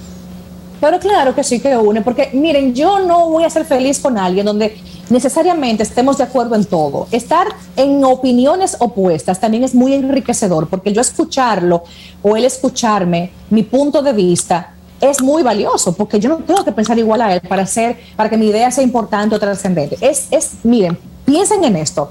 Pero 0.81 0.99
claro 0.99 1.35
que 1.35 1.45
sí 1.45 1.61
que 1.61 1.77
une, 1.77 2.03
porque 2.03 2.31
miren, 2.33 2.73
yo 2.73 3.01
no 3.01 3.29
voy 3.31 3.45
a 3.45 3.51
ser 3.51 3.65
feliz 3.65 4.01
con 4.01 4.17
alguien 4.17 4.47
donde 4.47 4.77
necesariamente 5.11 5.83
estemos 5.83 6.19
de 6.19 6.25
acuerdo 6.25 6.55
en 6.55 6.65
todo. 6.65 7.07
Estar 7.13 7.47
en 7.77 8.03
opiniones 8.05 8.77
opuestas 8.81 9.39
también 9.39 9.65
es 9.65 9.75
muy 9.75 9.93
enriquecedor, 9.93 10.69
porque 10.69 10.93
yo 10.93 11.01
escucharlo 11.01 11.85
o 12.23 12.37
él 12.37 12.45
escucharme, 12.45 13.31
mi 13.51 13.63
punto 13.63 14.03
de 14.03 14.13
vista, 14.13 14.72
es 15.03 15.21
muy 15.21 15.43
valioso, 15.43 15.93
porque 15.95 16.19
yo 16.19 16.31
no 16.31 16.37
tengo 16.37 16.65
que 16.65 16.73
pensar 16.73 16.99
igual 16.99 17.21
a 17.21 17.35
él 17.35 17.41
para 17.43 17.65
hacer, 17.65 17.99
para 18.17 18.31
que 18.31 18.37
mi 18.39 18.47
idea 18.47 18.71
sea 18.71 18.83
importante 18.85 19.35
o 19.35 19.39
trascendente. 19.39 19.99
Es, 20.01 20.29
es, 20.31 20.53
miren, 20.63 20.97
piensen 21.27 21.63
en 21.65 21.77
esto. 21.77 22.11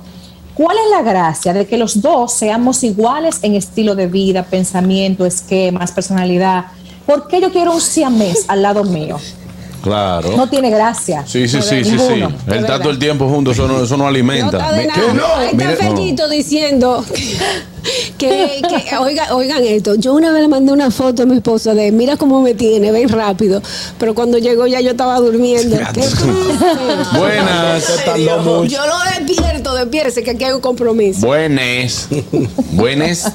¿Cuál 0.53 0.77
es 0.77 0.91
la 0.91 1.01
gracia 1.01 1.53
de 1.53 1.65
que 1.65 1.77
los 1.77 2.01
dos 2.01 2.33
seamos 2.33 2.83
iguales 2.83 3.39
en 3.41 3.55
estilo 3.55 3.95
de 3.95 4.07
vida, 4.07 4.43
pensamiento, 4.43 5.25
esquemas, 5.25 5.91
personalidad? 5.93 6.65
¿Por 7.05 7.27
qué 7.27 7.41
yo 7.41 7.51
quiero 7.51 7.73
un 7.73 7.81
siamés 7.81 8.45
al 8.49 8.61
lado 8.61 8.83
mío? 8.83 9.17
Claro. 9.81 10.35
No 10.37 10.47
tiene 10.47 10.69
gracia. 10.69 11.23
Sí, 11.25 11.47
sí, 11.47 11.61
sí, 11.61 11.83
sí, 11.83 11.97
sí. 11.97 12.23
El 12.47 12.65
todo 12.65 12.89
el 12.91 12.99
tiempo 12.99 13.27
juntos, 13.27 13.53
eso 13.53 13.67
no, 13.67 13.83
eso 13.83 13.97
no 13.97 14.03
No 14.03 14.09
alimenta. 14.09 14.57
está 14.57 14.71
de 14.73 14.81
Mi- 14.81 14.87
nada. 14.87 15.01
¿Qué? 15.01 15.63
Ahí 15.65 15.71
está 15.73 15.89
no. 15.89 16.29
Diciendo 16.29 17.05
Que, 18.21 18.61
que- 18.61 18.97
oiga, 18.97 19.33
oigan 19.35 19.63
esto, 19.63 19.95
yo 19.95 20.13
una 20.13 20.31
vez 20.31 20.43
le 20.43 20.47
mandé 20.47 20.71
una 20.71 20.91
foto 20.91 21.23
a 21.23 21.25
mi 21.25 21.35
esposa 21.37 21.73
de 21.73 21.91
mira 21.91 22.17
cómo 22.17 22.41
me 22.41 22.53
tiene, 22.53 22.91
ven 22.91 23.09
rápido, 23.09 23.61
pero 23.97 24.13
cuando 24.13 24.37
llegó 24.37 24.67
ya 24.67 24.79
yo 24.79 24.91
estaba 24.91 25.19
durmiendo. 25.19 25.75
Buenas. 27.17 27.83
Se. 27.83 28.23
Yo 28.23 28.37
lo 28.85 29.25
despierto, 29.25 29.73
despiértese 29.73 30.23
que 30.23 30.31
aquí 30.31 30.43
hay 30.43 30.53
un 30.53 30.61
compromiso. 30.61 31.25
Buenas. 31.25 32.07
Buenas. 32.73 33.31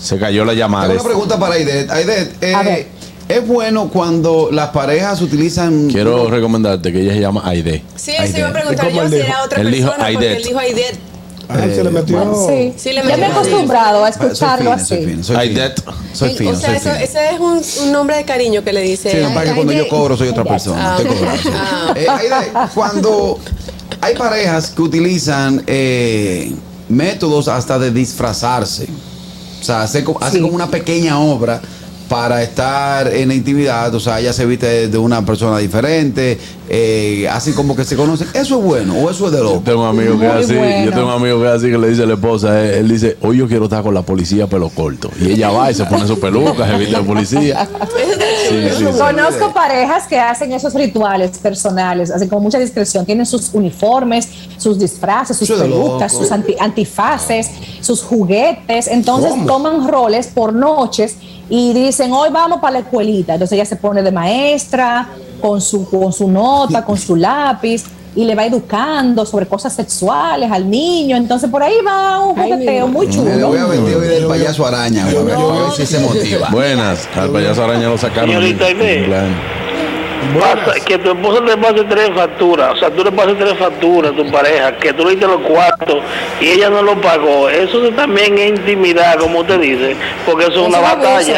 Se 0.00 0.18
cayó 0.18 0.44
la 0.44 0.54
llamada. 0.54 0.88
Tengo 0.88 1.00
una 1.00 1.08
pregunta 1.10 1.38
para 1.38 1.54
Aidet. 1.54 1.90
Aidet, 1.90 2.42
eh, 2.42 2.54
A 2.54 2.62
ver. 2.62 2.86
¿es 3.28 3.46
bueno 3.46 3.88
cuando 3.88 4.50
las 4.52 4.68
parejas 4.68 5.20
utilizan... 5.22 5.88
Quiero 5.88 6.28
recomendarte 6.28 6.92
que 6.92 7.00
ella 7.00 7.14
se 7.14 7.20
llama 7.20 7.42
Aide. 7.44 7.82
Sí, 7.96 8.12
eso 8.18 8.38
iba 8.38 8.48
a 8.48 8.52
preguntar 8.52 8.86
¿Y 8.86 8.94
cómo 8.94 9.02
yo 9.04 9.08
si 9.08 9.16
era 9.16 9.42
otra 9.42 9.60
Él 9.60 9.70
dijo 9.70 9.88
persona 9.90 10.12
porque 10.12 10.32
él 10.36 10.42
dijo 10.42 10.58
Aidet. 10.58 11.13
Ah, 11.48 11.58
se 11.74 11.84
le 11.84 11.90
metió. 11.90 12.46
Sí, 12.48 12.72
Sí, 12.76 12.92
le 12.92 13.06
ya 13.06 13.16
me 13.16 13.22
he 13.26 13.26
acostumbrado 13.26 14.04
a 14.04 14.12
Soy 14.12 14.26
escucharlo 14.26 14.72
fino, 14.72 14.84
soy 14.84 14.96
así. 14.96 15.06
fino, 15.06 15.22
soy 15.24 15.48
fino. 15.48 15.60
Soy 16.12 16.34
fino, 16.36 16.50
o 16.50 16.54
sea, 16.56 16.68
soy 16.68 16.76
eso- 16.76 16.90
fino. 16.90 16.94
ese 17.04 17.30
es 17.30 17.40
un, 17.40 17.86
un 17.86 17.92
nombre 17.92 18.16
de 18.16 18.24
cariño 18.24 18.64
que 18.64 18.72
le 18.72 18.80
dice. 18.82 19.10
Sí, 19.10 19.16
lo 19.18 19.28
que 19.40 19.52
cuando 19.54 19.72
yo 19.72 19.88
cobro 19.88 20.16
soy 20.16 20.28
otra 20.28 20.44
persona. 20.44 20.96
Ah. 20.96 21.02
Ah. 21.54 21.92
Eh, 21.96 22.06
Aide, 22.08 22.52
cuando 22.74 23.38
hay 24.00 24.14
parejas 24.16 24.70
que 24.70 24.82
utilizan 24.82 25.62
eh, 25.66 26.52
métodos 26.88 27.48
hasta 27.48 27.78
de 27.78 27.90
disfrazarse, 27.90 28.86
o 29.60 29.64
sea, 29.64 29.82
hace, 29.82 30.04
co- 30.04 30.18
hace 30.20 30.36
Sí. 30.38 30.42
como 30.42 30.54
una 30.54 30.70
pequeña 30.70 31.18
obra 31.18 31.60
para 32.14 32.44
estar 32.44 33.08
en 33.12 33.26
la 33.26 33.34
intimidad, 33.34 33.92
o 33.92 33.98
sea, 33.98 34.20
ella 34.20 34.32
se 34.32 34.46
viste 34.46 34.86
de, 34.86 34.98
una 34.98 35.26
persona 35.26 35.58
diferente, 35.58 36.38
eh, 36.68 37.26
así 37.28 37.50
como 37.54 37.74
que 37.74 37.84
se 37.84 37.96
conocen. 37.96 38.28
¿Eso 38.34 38.58
es 38.60 38.64
bueno 38.64 38.94
o 38.94 39.10
eso 39.10 39.26
es 39.26 39.32
de 39.32 39.38
Yo 39.38 39.44
loco? 39.44 39.62
tengo 39.64 39.82
un 39.82 39.88
amigo 39.98 40.16
que 40.16 40.24
es 40.28 40.32
Muy 40.32 40.44
así. 40.44 40.54
bueno. 40.54 40.84
Yo 40.84 40.90
tengo 40.92 41.06
un 41.08 41.12
amigo 41.12 41.40
que 41.40 41.46
es 41.46 41.52
así 41.54 41.70
que 41.72 41.76
le 41.78 41.88
dice 41.88 42.04
a 42.04 42.06
la 42.06 42.14
esposa. 42.14 42.62
Él, 42.62 42.70
él 42.74 42.88
dice: 42.88 43.16
Hoy 43.20 43.38
yo 43.38 43.48
quiero 43.48 43.64
estar 43.64 43.82
con 43.82 43.92
la 43.94 44.02
policía 44.02 44.46
pelo 44.46 44.68
corto. 44.68 45.10
Y 45.20 45.32
ella 45.32 45.50
va 45.50 45.72
y 45.72 45.74
se 45.74 45.84
pone 45.86 46.06
su 46.06 46.20
peluca, 46.20 46.68
se 46.68 46.76
viste 46.78 46.96
de 46.96 47.02
policía. 47.02 47.68
Sí, 48.44 48.68
sí, 48.68 48.76
sí. 48.78 48.84
Conozco 48.98 49.54
parejas 49.54 50.06
que 50.06 50.18
hacen 50.20 50.52
esos 50.52 50.74
rituales 50.74 51.38
personales, 51.38 52.10
hacen 52.10 52.28
con 52.28 52.42
mucha 52.42 52.58
discreción. 52.58 53.06
Tienen 53.06 53.24
sus 53.24 53.50
uniformes, 53.54 54.28
sus 54.58 54.78
disfraces, 54.78 55.36
sus 55.38 55.50
pelucas, 55.50 56.12
sus 56.12 56.30
anti- 56.30 56.54
antifaces, 56.60 57.48
sus 57.80 58.02
juguetes. 58.02 58.86
Entonces 58.88 59.30
¿Cómo? 59.30 59.46
toman 59.46 59.88
roles 59.88 60.26
por 60.26 60.52
noches 60.52 61.16
y 61.48 61.72
dicen, 61.72 62.12
hoy 62.12 62.28
vamos 62.32 62.60
para 62.60 62.72
la 62.74 62.78
escuelita. 62.80 63.34
Entonces 63.34 63.56
ella 63.56 63.64
se 63.66 63.76
pone 63.76 64.02
de 64.02 64.10
maestra 64.12 65.08
con 65.40 65.60
su, 65.60 65.88
con 65.88 66.12
su 66.12 66.28
nota, 66.28 66.84
con 66.84 66.96
su 66.96 67.16
lápiz. 67.16 67.84
Y 68.16 68.24
le 68.24 68.36
va 68.36 68.46
educando 68.46 69.26
sobre 69.26 69.46
cosas 69.46 69.72
sexuales 69.72 70.48
al 70.52 70.70
niño. 70.70 71.16
Entonces 71.16 71.50
por 71.50 71.62
ahí 71.64 71.74
va 71.84 72.20
un 72.20 72.36
jugueteo 72.36 72.86
muy 72.86 73.08
Me 73.08 73.12
chulo. 73.12 73.48
voy 73.48 73.58
a 73.58 73.66
vestir 73.66 73.96
hoy 73.96 74.06
del 74.06 74.26
payaso 74.26 74.64
araña, 74.64 75.04
a 75.04 75.08
ver, 75.22 75.34
a 75.34 75.38
ver 75.38 75.72
si 75.76 75.84
se 75.84 75.98
motiva. 75.98 76.48
Buenas. 76.50 77.08
Al 77.16 77.30
payaso 77.30 77.64
araña 77.64 77.88
lo 77.88 77.98
sacaron. 77.98 78.30
Señorita 78.30 78.66
Pasa, 80.40 80.80
que 80.84 80.98
tu 80.98 81.10
esposa 81.10 81.44
te 81.44 81.56
pase 81.56 81.84
tres 81.84 82.10
facturas, 82.14 82.72
o 82.74 82.76
sea, 82.76 82.90
tú 82.90 83.04
le 83.04 83.12
pases 83.12 83.38
tres 83.38 83.56
facturas 83.58 84.12
a 84.12 84.16
tu 84.16 84.30
pareja, 84.30 84.76
que 84.76 84.92
tú 84.92 85.04
le 85.04 85.10
diste 85.10 85.26
los 85.26 85.40
cuartos 85.42 86.02
y 86.40 86.50
ella 86.50 86.70
no 86.70 86.82
lo 86.82 87.00
pagó. 87.00 87.48
Eso 87.48 87.80
también 87.90 88.38
es 88.38 88.50
intimidad, 88.50 89.18
como 89.18 89.40
usted 89.40 89.60
dice, 89.60 89.96
porque 90.26 90.44
eso 90.44 90.62
es 90.62 90.68
una 90.68 90.90
abuso. 90.90 91.32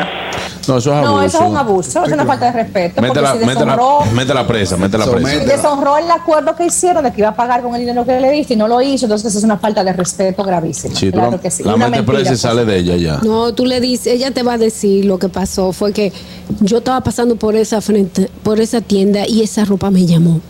No, 0.69 0.79
eso 0.79 0.93
es 0.93 0.97
abuso. 0.97 1.13
No, 1.13 1.23
eso 1.23 1.39
es 1.39 1.51
un 1.51 1.57
abuso, 1.57 2.05
es 2.05 2.13
una 2.13 2.25
falta 2.25 2.47
de 2.47 2.53
respeto. 2.53 3.03
Métela, 3.03 3.33
si 3.33 3.39
deshonró, 3.39 4.01
métela 4.13 4.47
presa, 4.47 4.77
métela 4.77 5.07
presa. 5.07 5.41
si 5.41 5.47
deshonró 5.47 5.99
el 5.99 6.11
acuerdo 6.11 6.55
que 6.57 6.67
hicieron 6.67 7.05
de 7.05 7.13
que 7.13 7.21
iba 7.21 7.31
a 7.31 7.37
pagar 7.37 7.63
con 7.63 7.75
el 7.75 7.81
dinero 7.81 8.05
que 8.05 8.21
le 8.21 8.31
diste 8.31 8.55
y 8.55 8.57
no 8.57 8.69
lo 8.69 8.81
hizo, 8.83 9.07
entonces 9.07 9.35
es 9.35 9.45
una 9.45 9.59
falta 9.59 9.85
de 9.85 9.93
respeto 9.93 10.43
gravísima. 10.45 10.95
Sí, 10.95 11.11
tú 11.11 11.19
claro 11.19 11.33
la, 11.33 11.39
que 11.39 11.51
sí. 11.51 11.63
la 11.63 11.77
mentira, 11.77 12.05
presa 12.05 12.23
y 12.23 12.27
pues. 12.27 12.41
sale 12.41 12.65
de 12.65 12.77
ella 12.77 12.97
ya. 12.97 13.21
No, 13.23 13.53
tú 13.55 13.67
le 13.67 13.81
dices, 13.81 14.09
ella 14.09 14.31
te 14.31 14.43
va 14.43 14.55
a 14.55 14.59
decir 14.59 15.05
lo 15.05 15.19
que 15.19 15.29
pasó 15.29 15.73
fue 15.73 15.93
que 15.93 16.13
yo 16.61 16.79
estaba 16.79 17.01
pasando 17.03 17.37
por 17.37 17.57
esa 17.57 17.81
frente, 17.81 18.31
por 18.43 18.61
esa 18.61 18.81
tienda 18.81 19.27
y 19.27 19.43
esa 19.43 19.65
ropa 19.65 19.91
me 19.91 20.07
llamó. 20.07 20.41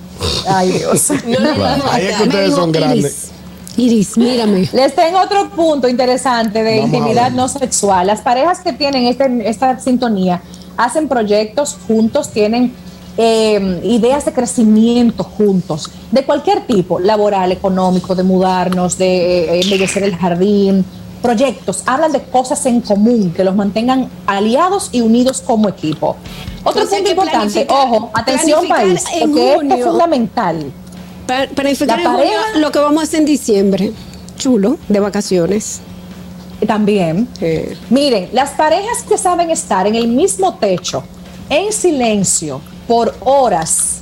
Ay, 0.48 0.72
Dios. 0.72 1.10
No 1.26 1.38
le 1.38 1.52
digas 1.52 1.82
Ahí 1.90 2.06
es 2.06 2.16
que 2.16 2.22
ustedes 2.24 2.54
son 2.54 2.72
grandes. 2.72 3.30
Iris, 3.76 4.16
mírame. 4.16 4.68
Les 4.72 4.94
tengo 4.94 5.20
otro 5.20 5.50
punto 5.50 5.88
interesante 5.88 6.62
de 6.62 6.80
Vamos 6.80 6.94
intimidad 6.94 7.30
no 7.30 7.48
sexual. 7.48 8.06
Las 8.06 8.20
parejas 8.22 8.60
que 8.60 8.72
tienen 8.72 9.06
este- 9.06 9.48
esta 9.48 9.78
sintonía 9.78 10.40
hacen 10.76 11.08
proyectos 11.08 11.76
juntos, 11.86 12.30
tienen 12.30 12.72
eh, 13.18 13.80
ideas 13.82 14.26
de 14.26 14.32
crecimiento 14.34 15.24
juntos, 15.24 15.90
de 16.10 16.22
cualquier 16.24 16.66
tipo, 16.66 16.98
laboral, 17.00 17.50
económico, 17.50 18.14
de 18.14 18.22
mudarnos, 18.22 18.98
de 18.98 19.58
eh, 19.58 19.60
embellecer 19.62 20.02
el 20.02 20.14
jardín, 20.16 20.84
proyectos, 21.22 21.82
hablan 21.86 22.12
de 22.12 22.20
cosas 22.22 22.64
en 22.66 22.82
común 22.82 23.32
que 23.34 23.42
los 23.42 23.56
mantengan 23.56 24.10
aliados 24.26 24.90
y 24.92 25.00
unidos 25.00 25.40
como 25.44 25.66
equipo. 25.68 26.16
Otro 26.62 26.82
punto 26.86 27.10
importante, 27.10 27.66
ojo, 27.70 28.10
atención 28.12 28.68
país, 28.68 29.02
porque 29.18 29.52
esto 29.54 29.74
es 29.74 29.84
fundamental. 29.84 30.72
Para, 31.26 31.44
en 31.44 32.60
lo 32.60 32.70
que 32.72 32.78
vamos 32.78 33.02
a 33.02 33.04
hacer 33.04 33.20
en 33.20 33.26
diciembre. 33.26 33.92
Chulo, 34.36 34.78
de 34.88 35.00
vacaciones. 35.00 35.80
También. 36.66 37.28
Miren, 37.90 38.30
las 38.32 38.50
parejas 38.50 39.02
que 39.08 39.18
saben 39.18 39.50
estar 39.50 39.86
en 39.86 39.94
el 39.94 40.08
mismo 40.08 40.54
techo, 40.58 41.02
en 41.50 41.72
silencio, 41.72 42.60
por 42.88 43.14
horas, 43.20 43.98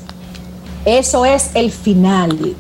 eso 0.85 1.25
es 1.25 1.51
el 1.55 1.73
final. 1.73 2.55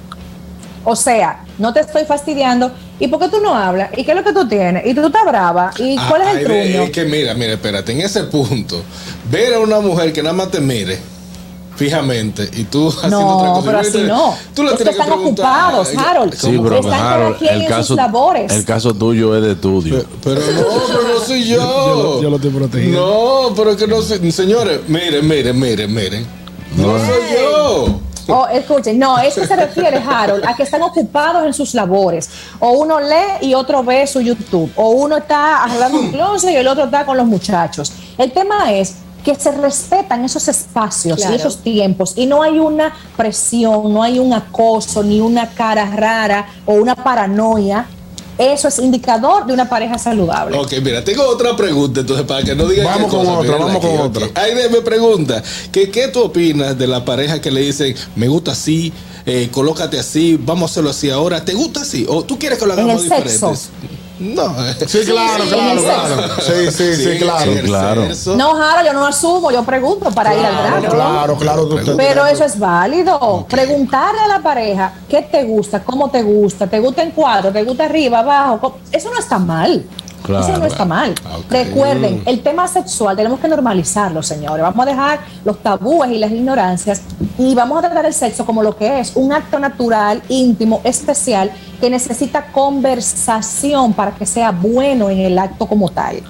O 0.84 0.96
sea, 0.96 1.44
no 1.58 1.72
te 1.72 1.80
estoy 1.80 2.04
fastidiando. 2.04 2.72
¿Y 3.00 3.08
por 3.08 3.18
qué 3.20 3.28
tú 3.28 3.40
no 3.40 3.54
hablas? 3.54 3.90
¿Y 3.96 4.04
qué 4.04 4.12
es 4.12 4.16
lo 4.16 4.24
que 4.24 4.32
tú 4.32 4.48
tienes? 4.48 4.86
¿Y 4.86 4.94
tú 4.94 5.06
estás 5.06 5.24
brava? 5.26 5.72
¿Y 5.78 5.96
Ah, 5.98 6.06
cuál 6.08 6.22
es 6.22 6.28
el 6.36 6.44
truño? 6.44 6.82
Es 6.84 6.90
que 6.90 7.04
mira, 7.04 7.34
mira, 7.34 7.54
espérate, 7.54 7.92
en 7.92 8.00
ese 8.00 8.24
punto, 8.24 8.82
ver 9.30 9.54
a 9.54 9.60
una 9.60 9.80
mujer 9.80 10.12
que 10.12 10.22
nada 10.22 10.34
más 10.34 10.50
te 10.50 10.60
mire 10.60 10.98
fijamente 11.76 12.48
y 12.52 12.64
tú 12.64 12.88
haciendo 12.96 13.26
otra 13.26 13.48
No, 13.48 13.54
cosa. 13.54 13.66
pero 13.66 13.78
así 13.80 13.92
te- 13.92 14.04
no. 14.04 14.34
Tú 14.54 14.64
que 14.76 14.90
están 14.90 15.12
ocupados, 15.12 15.88
Harold. 15.96 16.34
Sí, 16.34 16.58
pero 16.62 16.76
Están 16.76 16.90
cada 16.92 17.14
Harold, 17.14 17.36
el 17.42 17.62
en 17.62 17.68
caso, 17.68 17.84
sus 17.84 17.96
labores. 17.96 18.52
el 18.52 18.64
caso 18.64 18.94
tuyo 18.94 19.36
es 19.36 19.42
de 19.42 19.52
estudio. 19.52 20.04
Pero 20.22 20.40
no, 20.40 20.62
pero 20.86 21.08
no 21.14 21.20
soy 21.20 21.44
yo. 21.48 21.56
Yo 21.56 21.94
lo- 22.02 22.22
yo 22.22 22.30
lo 22.30 22.36
estoy 22.36 22.50
protegiendo. 22.50 23.00
No, 23.48 23.54
pero 23.54 23.70
es 23.70 23.76
que 23.76 23.86
no 23.86 24.02
soy. 24.02 24.32
Señores, 24.32 24.80
miren, 24.88 25.26
miren, 25.26 25.58
miren, 25.58 25.94
miren. 25.94 26.26
No, 26.76 26.98
soy 26.98 27.22
yo. 27.40 28.00
Oh, 28.26 28.46
escuchen, 28.46 28.98
no, 28.98 29.18
es 29.18 29.34
que 29.34 29.46
se 29.46 29.54
refiere, 29.54 29.98
Harold, 29.98 30.46
a 30.46 30.56
que 30.56 30.62
están 30.62 30.80
ocupados 30.80 31.44
en 31.44 31.52
sus 31.52 31.74
labores. 31.74 32.30
O 32.58 32.70
uno 32.70 32.98
lee 32.98 33.42
y 33.46 33.52
otro 33.52 33.84
ve 33.84 34.06
su 34.06 34.22
YouTube. 34.22 34.72
O 34.76 34.92
uno 34.92 35.18
está 35.18 35.62
arreglando 35.62 36.00
un 36.00 36.10
closet 36.10 36.52
y 36.52 36.56
el 36.56 36.66
otro 36.66 36.84
está 36.84 37.04
con 37.04 37.18
los 37.18 37.26
muchachos. 37.26 37.92
El 38.16 38.32
tema 38.32 38.72
es 38.72 38.94
que 39.24 39.34
se 39.34 39.50
respetan 39.52 40.24
esos 40.24 40.46
espacios 40.48 41.16
Claro. 41.16 41.32
y 41.32 41.36
esos 41.36 41.58
tiempos 41.58 42.12
y 42.16 42.26
no 42.26 42.42
hay 42.42 42.58
una 42.58 42.94
presión, 43.16 43.92
no 43.92 44.02
hay 44.02 44.18
un 44.18 44.32
acoso, 44.34 45.02
ni 45.02 45.20
una 45.20 45.48
cara 45.50 45.86
rara 45.96 46.46
o 46.66 46.74
una 46.74 46.94
paranoia. 46.94 47.86
Eso 48.36 48.66
es 48.66 48.80
indicador 48.80 49.46
de 49.46 49.52
una 49.52 49.68
pareja 49.68 49.96
saludable. 49.96 50.58
Ok, 50.58 50.72
mira, 50.82 51.04
tengo 51.04 51.24
otra 51.24 51.56
pregunta, 51.56 52.00
entonces 52.00 52.26
para 52.26 52.42
que 52.42 52.54
no 52.56 52.66
digan 52.66 52.86
Vamos 52.86 53.08
con 53.08 53.20
cosa, 53.24 53.38
otra, 53.38 53.56
vamos 53.58 53.76
aquí, 53.76 53.86
con 53.86 53.96
ok. 53.96 54.04
otra. 54.06 54.42
Aide 54.42 54.68
me 54.70 54.80
pregunta, 54.80 55.40
que, 55.70 55.88
¿qué 55.88 56.08
tú 56.08 56.20
opinas 56.20 56.76
de 56.76 56.88
la 56.88 57.04
pareja 57.04 57.40
que 57.40 57.52
le 57.52 57.60
dicen, 57.60 57.94
me 58.16 58.26
gusta 58.26 58.50
así, 58.50 58.92
eh, 59.24 59.48
colócate 59.52 60.00
así, 60.00 60.36
vamos 60.36 60.68
a 60.68 60.72
hacerlo 60.72 60.90
así 60.90 61.10
ahora, 61.10 61.44
¿te 61.44 61.54
gusta 61.54 61.82
así? 61.82 62.06
¿O 62.08 62.24
tú 62.24 62.36
quieres 62.36 62.58
que 62.58 62.66
lo 62.66 62.72
hagamos 62.72 63.02
sexo. 63.02 63.54
No. 64.24 64.54
Sí, 64.86 65.00
claro, 65.04 65.44
sí, 65.44 65.50
claro, 65.50 65.78
sí. 65.78 65.84
claro. 65.84 66.40
Sí, 66.40 66.70
sí, 66.70 66.94
sí, 66.96 67.18
claro. 67.18 67.52
Sí, 67.52 67.60
claro. 67.60 68.08
No, 68.36 68.56
Harold, 68.56 68.86
yo 68.86 68.92
no 68.94 69.06
asumo, 69.06 69.50
yo 69.50 69.62
pregunto 69.64 70.10
para 70.12 70.34
ir 70.34 70.44
al 70.44 70.54
grano. 70.54 70.88
claro, 70.88 71.36
claro 71.36 71.68
que 71.68 71.74
usted. 71.74 71.96
Pero 71.96 72.24
eso 72.26 72.44
es 72.44 72.58
válido. 72.58 73.46
Preguntarle 73.48 74.20
a 74.20 74.28
la 74.28 74.42
pareja 74.42 74.92
qué 75.08 75.22
te 75.22 75.44
gusta, 75.44 75.82
cómo 75.82 76.10
te 76.10 76.22
gusta, 76.22 76.66
te 76.66 76.80
gusta 76.80 77.02
en 77.02 77.10
cuadro, 77.10 77.52
te 77.52 77.62
gusta 77.64 77.84
arriba, 77.84 78.20
abajo. 78.20 78.78
Eso 78.90 79.10
no 79.10 79.18
está 79.18 79.38
mal. 79.38 79.84
Claro. 80.24 80.46
Eso 80.46 80.58
no 80.58 80.64
está 80.64 80.86
mal. 80.86 81.14
Ah. 81.26 81.36
Recuerden, 81.50 82.22
el 82.24 82.42
tema 82.42 82.66
sexual 82.66 83.14
tenemos 83.14 83.38
que 83.40 83.46
normalizarlo, 83.46 84.22
señores. 84.22 84.62
Vamos 84.62 84.86
a 84.86 84.90
dejar 84.90 85.20
los 85.44 85.58
tabúes 85.62 86.10
y 86.12 86.18
las 86.18 86.30
ignorancias 86.30 87.02
y 87.36 87.54
vamos 87.54 87.78
a 87.78 87.82
tratar 87.82 88.06
el 88.06 88.14
sexo 88.14 88.46
como 88.46 88.62
lo 88.62 88.74
que 88.74 89.00
es, 89.00 89.12
un 89.16 89.34
acto 89.34 89.58
natural, 89.58 90.22
íntimo, 90.30 90.80
especial, 90.82 91.50
que 91.78 91.90
necesita 91.90 92.46
conversación 92.46 93.92
para 93.92 94.12
que 94.12 94.24
sea 94.24 94.50
bueno 94.50 95.10
en 95.10 95.18
el 95.18 95.38
acto 95.38 95.66
como 95.66 95.90
tal. 95.90 96.22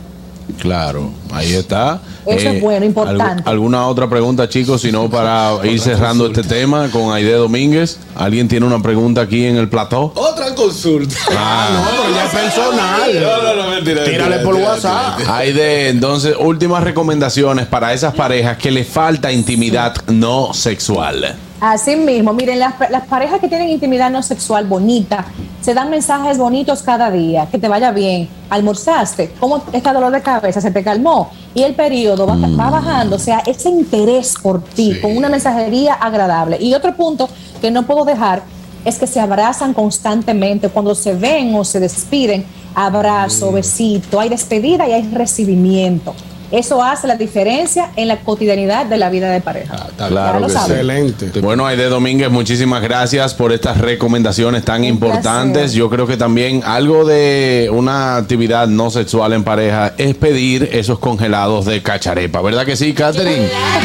Claro, 0.60 1.10
ahí 1.32 1.52
está. 1.54 2.00
Eh, 2.26 2.36
Eso 2.36 2.48
es 2.48 2.60
bueno, 2.62 2.86
importante. 2.86 3.42
¿algu- 3.42 3.48
¿Alguna 3.48 3.86
otra 3.86 4.08
pregunta, 4.08 4.48
chicos? 4.48 4.80
Si 4.80 4.90
no, 4.90 5.10
para 5.10 5.54
ir 5.64 5.78
cerrando 5.80 6.26
este 6.26 6.42
tema 6.42 6.88
con 6.90 7.12
Aide 7.12 7.32
Domínguez. 7.34 7.98
¿Alguien 8.16 8.48
tiene 8.48 8.64
una 8.64 8.80
pregunta 8.80 9.22
aquí 9.22 9.44
en 9.44 9.56
el 9.56 9.68
plató? 9.68 10.12
Otra 10.14 10.54
consulta. 10.54 11.14
Ah. 11.36 11.68
No, 11.74 12.02
pero 12.02 12.14
ya 12.14 12.24
es 12.24 12.30
personal. 12.30 13.20
No, 13.20 13.42
no, 13.54 13.62
no, 13.64 13.70
mentira. 13.74 14.04
Tírale 14.04 14.38
por 14.38 14.54
WhatsApp. 14.54 15.20
Aide, 15.28 15.88
entonces, 15.88 16.34
últimas 16.38 16.82
recomendaciones 16.84 17.66
para 17.66 17.92
esas 17.92 18.14
parejas 18.14 18.56
que 18.56 18.70
le 18.70 18.84
falta 18.84 19.30
intimidad 19.32 19.94
no 20.06 20.54
sexual. 20.54 21.34
Así 21.60 21.96
mismo, 21.96 22.32
miren, 22.34 22.58
las, 22.58 22.74
las 22.90 23.06
parejas 23.06 23.40
que 23.40 23.48
tienen 23.48 23.68
intimidad 23.70 24.10
no 24.10 24.22
sexual 24.22 24.66
bonita 24.66 25.24
se 25.64 25.72
dan 25.72 25.88
mensajes 25.88 26.36
bonitos 26.36 26.82
cada 26.82 27.10
día, 27.10 27.48
que 27.50 27.58
te 27.58 27.68
vaya 27.68 27.90
bien, 27.90 28.28
almorzaste, 28.50 29.32
cómo 29.40 29.62
está 29.72 29.94
dolor 29.94 30.12
de 30.12 30.20
cabeza, 30.20 30.60
se 30.60 30.70
te 30.70 30.84
calmó 30.84 31.30
y 31.54 31.62
el 31.62 31.74
periodo 31.74 32.26
va, 32.26 32.36
va 32.36 32.68
bajando, 32.68 33.16
o 33.16 33.18
sea, 33.18 33.42
ese 33.46 33.70
interés 33.70 34.34
por 34.42 34.62
ti 34.62 35.00
con 35.00 35.16
una 35.16 35.30
mensajería 35.30 35.94
agradable. 35.94 36.58
Y 36.60 36.74
otro 36.74 36.94
punto 36.94 37.30
que 37.62 37.70
no 37.70 37.84
puedo 37.84 38.04
dejar 38.04 38.42
es 38.84 38.98
que 38.98 39.06
se 39.06 39.20
abrazan 39.20 39.72
constantemente. 39.72 40.68
Cuando 40.68 40.94
se 40.94 41.14
ven 41.14 41.54
o 41.54 41.64
se 41.64 41.80
despiden, 41.80 42.44
abrazo, 42.74 43.50
besito, 43.50 44.20
hay 44.20 44.28
despedida 44.28 44.86
y 44.86 44.92
hay 44.92 45.08
recibimiento. 45.14 46.14
Eso 46.50 46.82
hace 46.82 47.06
la 47.06 47.16
diferencia 47.16 47.90
en 47.96 48.08
la 48.08 48.18
cotidianidad 48.20 48.86
de 48.86 48.96
la 48.96 49.10
vida 49.10 49.30
de 49.30 49.40
pareja. 49.40 49.74
Está 49.88 50.08
Claro 50.08 50.46
que 50.46 50.50
sí. 50.52 50.56
Excelente. 50.56 51.40
Bueno, 51.40 51.66
Aide 51.66 51.88
Domínguez, 51.88 52.30
muchísimas 52.30 52.82
gracias 52.82 53.34
por 53.34 53.52
estas 53.52 53.78
recomendaciones 53.78 54.64
tan 54.64 54.80
Un 54.82 54.88
importantes. 54.88 55.62
placer. 55.62 55.78
Yo 55.78 55.90
creo 55.90 56.06
que 56.06 56.16
también 56.16 56.62
algo 56.64 57.04
de 57.04 57.70
una 57.72 58.16
actividad 58.16 58.68
no 58.68 58.90
sexual 58.90 59.32
en 59.32 59.44
pareja 59.44 59.94
es 59.98 60.14
pedir 60.14 60.68
esos 60.72 60.98
congelados 60.98 61.64
de 61.66 61.82
cacharepa. 61.82 62.40
¿Verdad 62.40 62.64
que 62.64 62.76
sí, 62.76 62.92
Catherine? 62.92 63.48
Claro 63.48 63.84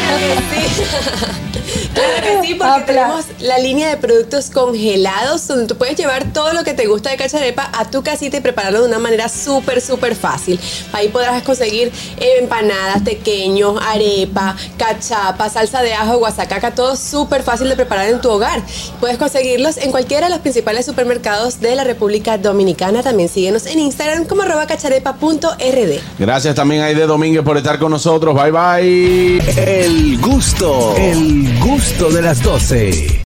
que 0.50 0.72
sí. 0.74 0.82
Porque 2.60 2.82
Apla- 2.82 2.86
tenemos 2.86 3.24
la 3.40 3.58
línea 3.58 3.88
de 3.88 3.96
productos 3.96 4.50
congelados 4.50 5.46
donde 5.48 5.66
tú 5.66 5.76
puedes 5.76 5.96
llevar 5.96 6.32
todo 6.32 6.52
lo 6.52 6.62
que 6.62 6.74
te 6.74 6.86
gusta 6.86 7.10
de 7.10 7.16
cacharepa 7.16 7.70
a 7.72 7.90
tu 7.90 8.02
casita 8.02 8.36
y 8.36 8.40
prepararlo 8.40 8.82
de 8.82 8.88
una 8.88 8.98
manera 8.98 9.28
súper, 9.28 9.80
súper 9.80 10.14
fácil. 10.14 10.60
Ahí 10.92 11.08
podrás 11.08 11.42
conseguir 11.42 11.90
empanadas, 12.18 13.02
pequeños, 13.02 13.80
arepa, 13.82 14.56
cachapa, 14.76 15.48
salsa 15.48 15.82
de 15.82 15.94
ajo, 15.94 16.18
guasacaca, 16.18 16.74
todo 16.74 16.96
súper 16.96 17.42
fácil 17.42 17.68
de 17.68 17.76
preparar 17.76 18.08
en 18.08 18.20
tu 18.20 18.30
hogar. 18.30 18.62
Puedes 19.00 19.16
conseguirlos 19.18 19.76
en 19.78 19.90
cualquiera 19.90 20.26
de 20.26 20.30
los 20.30 20.40
principales 20.40 20.84
supermercados 20.86 21.60
de 21.60 21.74
la 21.74 21.84
República 21.84 22.36
Dominicana. 22.38 23.02
También 23.02 23.28
síguenos 23.28 23.66
en 23.66 23.78
Instagram 23.80 24.26
como 24.26 24.42
arroba 24.42 24.66
cacharepa.rd. 24.66 26.00
Gracias 26.18 26.54
también 26.54 26.82
a 26.82 26.86
Aide 26.86 27.06
Domínguez 27.06 27.42
por 27.42 27.56
estar 27.56 27.78
con 27.78 27.90
nosotros. 27.90 28.34
Bye 28.34 28.50
bye. 28.50 29.38
El 29.56 30.20
gusto, 30.20 30.94
el 30.96 31.58
gusto 31.60 32.10
de 32.10 32.22
las 32.22 32.40
12. 32.58 33.10